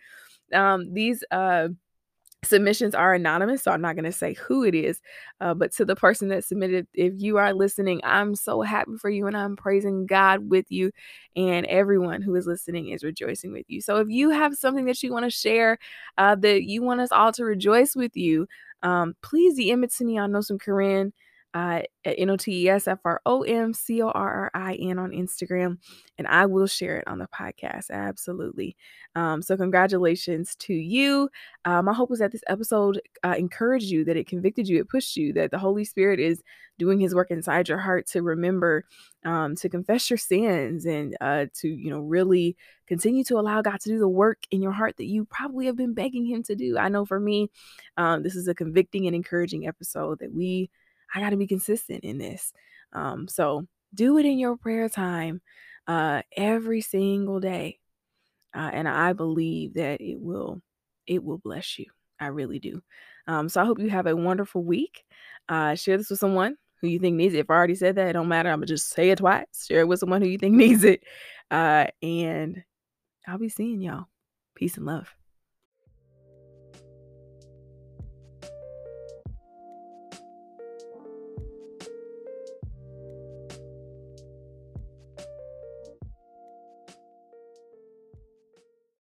Um, 0.53 0.93
these 0.93 1.23
uh 1.31 1.69
submissions 2.43 2.95
are 2.95 3.13
anonymous 3.13 3.63
so 3.63 3.71
i'm 3.71 3.82
not 3.82 3.95
going 3.95 4.06
to 4.06 4.12
say 4.12 4.34
who 4.34 4.63
it 4.63 4.73
is 4.73 5.02
uh, 5.41 5.54
but 5.54 5.73
to 5.73 5.84
the 5.84 5.95
person 5.95 6.30
that 6.30 6.45
submitted 6.45 6.88
if 6.93 7.13
you 7.17 7.38
are 7.38 7.54
listening 7.54 7.99
i'm 8.04 8.34
so 8.34 8.62
happy 8.62 8.95
for 8.97 9.10
you 9.10 9.28
and 9.28 9.36
i'm 9.36 9.58
praising 9.58 10.06
god 10.06 10.49
with 10.49 10.65
you 10.69 10.89
and 11.36 11.65
everyone 11.65 12.21
who 12.21 12.34
is 12.36 12.47
listening 12.47 12.89
is 12.89 13.04
rejoicing 13.04 13.52
with 13.52 13.65
you. 13.67 13.82
So 13.82 13.97
if 13.97 14.10
you 14.10 14.30
have 14.30 14.56
something 14.56 14.86
that 14.86 15.02
you 15.04 15.12
want 15.12 15.25
to 15.25 15.30
share 15.30 15.78
uh, 16.17 16.36
that 16.36 16.63
you 16.63 16.82
want 16.82 17.02
us 17.02 17.12
all 17.12 17.32
to 17.34 17.43
rejoice 17.43 17.95
with 17.95 18.15
you 18.15 18.47
um, 18.84 19.15
please 19.21 19.60
dm 19.60 19.84
it 19.84 19.93
to 19.95 20.06
me 20.06 20.17
on 20.17 20.41
some 20.41 20.58
Corinne 20.58 21.12
at 21.53 21.88
N 22.05 22.29
O 22.29 22.38
T 22.38 22.65
E 22.65 22.69
S 22.69 22.88
F 22.88 22.99
R 23.05 23.21
O 23.25 23.41
M 23.41 23.73
C 23.73 24.01
O 24.01 24.09
R 24.09 24.12
R 24.13 24.51
I 24.53 24.75
N 24.75 24.99
on 24.99 25.12
Instagram, 25.12 25.77
and 26.17 26.27
I 26.27 26.45
will 26.45 26.67
share 26.67 26.97
it 26.97 27.07
on 27.07 27.17
the 27.17 27.27
podcast. 27.27 27.89
Absolutely. 27.89 28.75
Um, 29.15 29.41
so, 29.41 29.57
congratulations 29.57 30.55
to 30.57 30.73
you. 30.73 31.29
Uh, 31.65 31.81
my 31.81 31.93
hope 31.93 32.09
was 32.09 32.19
that 32.19 32.31
this 32.31 32.43
episode 32.47 33.01
uh, 33.23 33.35
encouraged 33.38 33.88
you, 33.88 34.05
that 34.05 34.17
it 34.17 34.27
convicted 34.27 34.67
you, 34.67 34.79
it 34.79 34.89
pushed 34.89 35.17
you, 35.17 35.33
that 35.33 35.51
the 35.51 35.57
Holy 35.57 35.83
Spirit 35.83 36.19
is 36.19 36.43
doing 36.77 36.99
His 36.99 37.15
work 37.15 37.31
inside 37.31 37.67
your 37.67 37.79
heart 37.79 38.07
to 38.07 38.21
remember, 38.21 38.85
um, 39.25 39.55
to 39.55 39.69
confess 39.69 40.09
your 40.09 40.17
sins, 40.17 40.85
and 40.85 41.17
uh, 41.19 41.47
to 41.55 41.67
you 41.67 41.89
know 41.89 41.99
really 41.99 42.55
continue 42.88 43.23
to 43.23 43.39
allow 43.39 43.62
God 43.62 43.79
to 43.81 43.89
do 43.89 43.99
the 43.99 44.07
work 44.07 44.39
in 44.51 44.62
your 44.62 44.71
heart 44.71 44.97
that 44.97 45.05
you 45.05 45.25
probably 45.25 45.65
have 45.65 45.75
been 45.75 45.93
begging 45.95 46.25
Him 46.25 46.43
to 46.43 46.55
do. 46.55 46.77
I 46.77 46.89
know 46.89 47.05
for 47.05 47.19
me, 47.19 47.49
um, 47.97 48.21
this 48.21 48.35
is 48.35 48.47
a 48.47 48.53
convicting 48.53 49.07
and 49.07 49.15
encouraging 49.15 49.67
episode 49.67 50.19
that 50.19 50.33
we 50.33 50.69
I 51.13 51.19
got 51.19 51.31
to 51.31 51.37
be 51.37 51.47
consistent 51.47 52.03
in 52.03 52.17
this. 52.17 52.53
Um, 52.93 53.27
so 53.27 53.65
do 53.93 54.17
it 54.17 54.25
in 54.25 54.37
your 54.37 54.57
prayer 54.57 54.89
time 54.89 55.41
uh, 55.87 56.21
every 56.35 56.81
single 56.81 57.39
day. 57.39 57.79
Uh, 58.55 58.69
and 58.73 58.87
I 58.87 59.13
believe 59.13 59.75
that 59.75 60.01
it 60.01 60.19
will 60.19 60.61
it 61.07 61.23
will 61.23 61.39
bless 61.39 61.79
you. 61.79 61.85
I 62.19 62.27
really 62.27 62.59
do. 62.59 62.81
Um, 63.27 63.49
so 63.49 63.61
I 63.61 63.65
hope 63.65 63.79
you 63.79 63.89
have 63.89 64.05
a 64.07 64.15
wonderful 64.15 64.63
week. 64.63 65.03
Uh, 65.47 65.75
share 65.75 65.97
this 65.97 66.09
with 66.09 66.19
someone 66.19 66.55
who 66.81 66.87
you 66.87 66.99
think 66.99 67.15
needs 67.15 67.33
it. 67.33 67.39
If 67.39 67.49
I 67.49 67.55
already 67.55 67.75
said 67.75 67.95
that, 67.95 68.09
it 68.09 68.13
don't 68.13 68.27
matter. 68.27 68.49
I'm 68.49 68.59
gonna 68.59 68.67
just 68.67 68.89
say 68.89 69.09
it 69.09 69.17
twice. 69.17 69.65
Share 69.67 69.81
it 69.81 69.87
with 69.87 69.99
someone 69.99 70.21
who 70.21 70.27
you 70.27 70.37
think 70.37 70.55
needs 70.55 70.83
it. 70.83 71.03
Uh, 71.49 71.87
and 72.01 72.63
I'll 73.27 73.37
be 73.37 73.49
seeing 73.49 73.81
y'all. 73.81 74.05
Peace 74.55 74.77
and 74.77 74.85
love. 74.85 75.18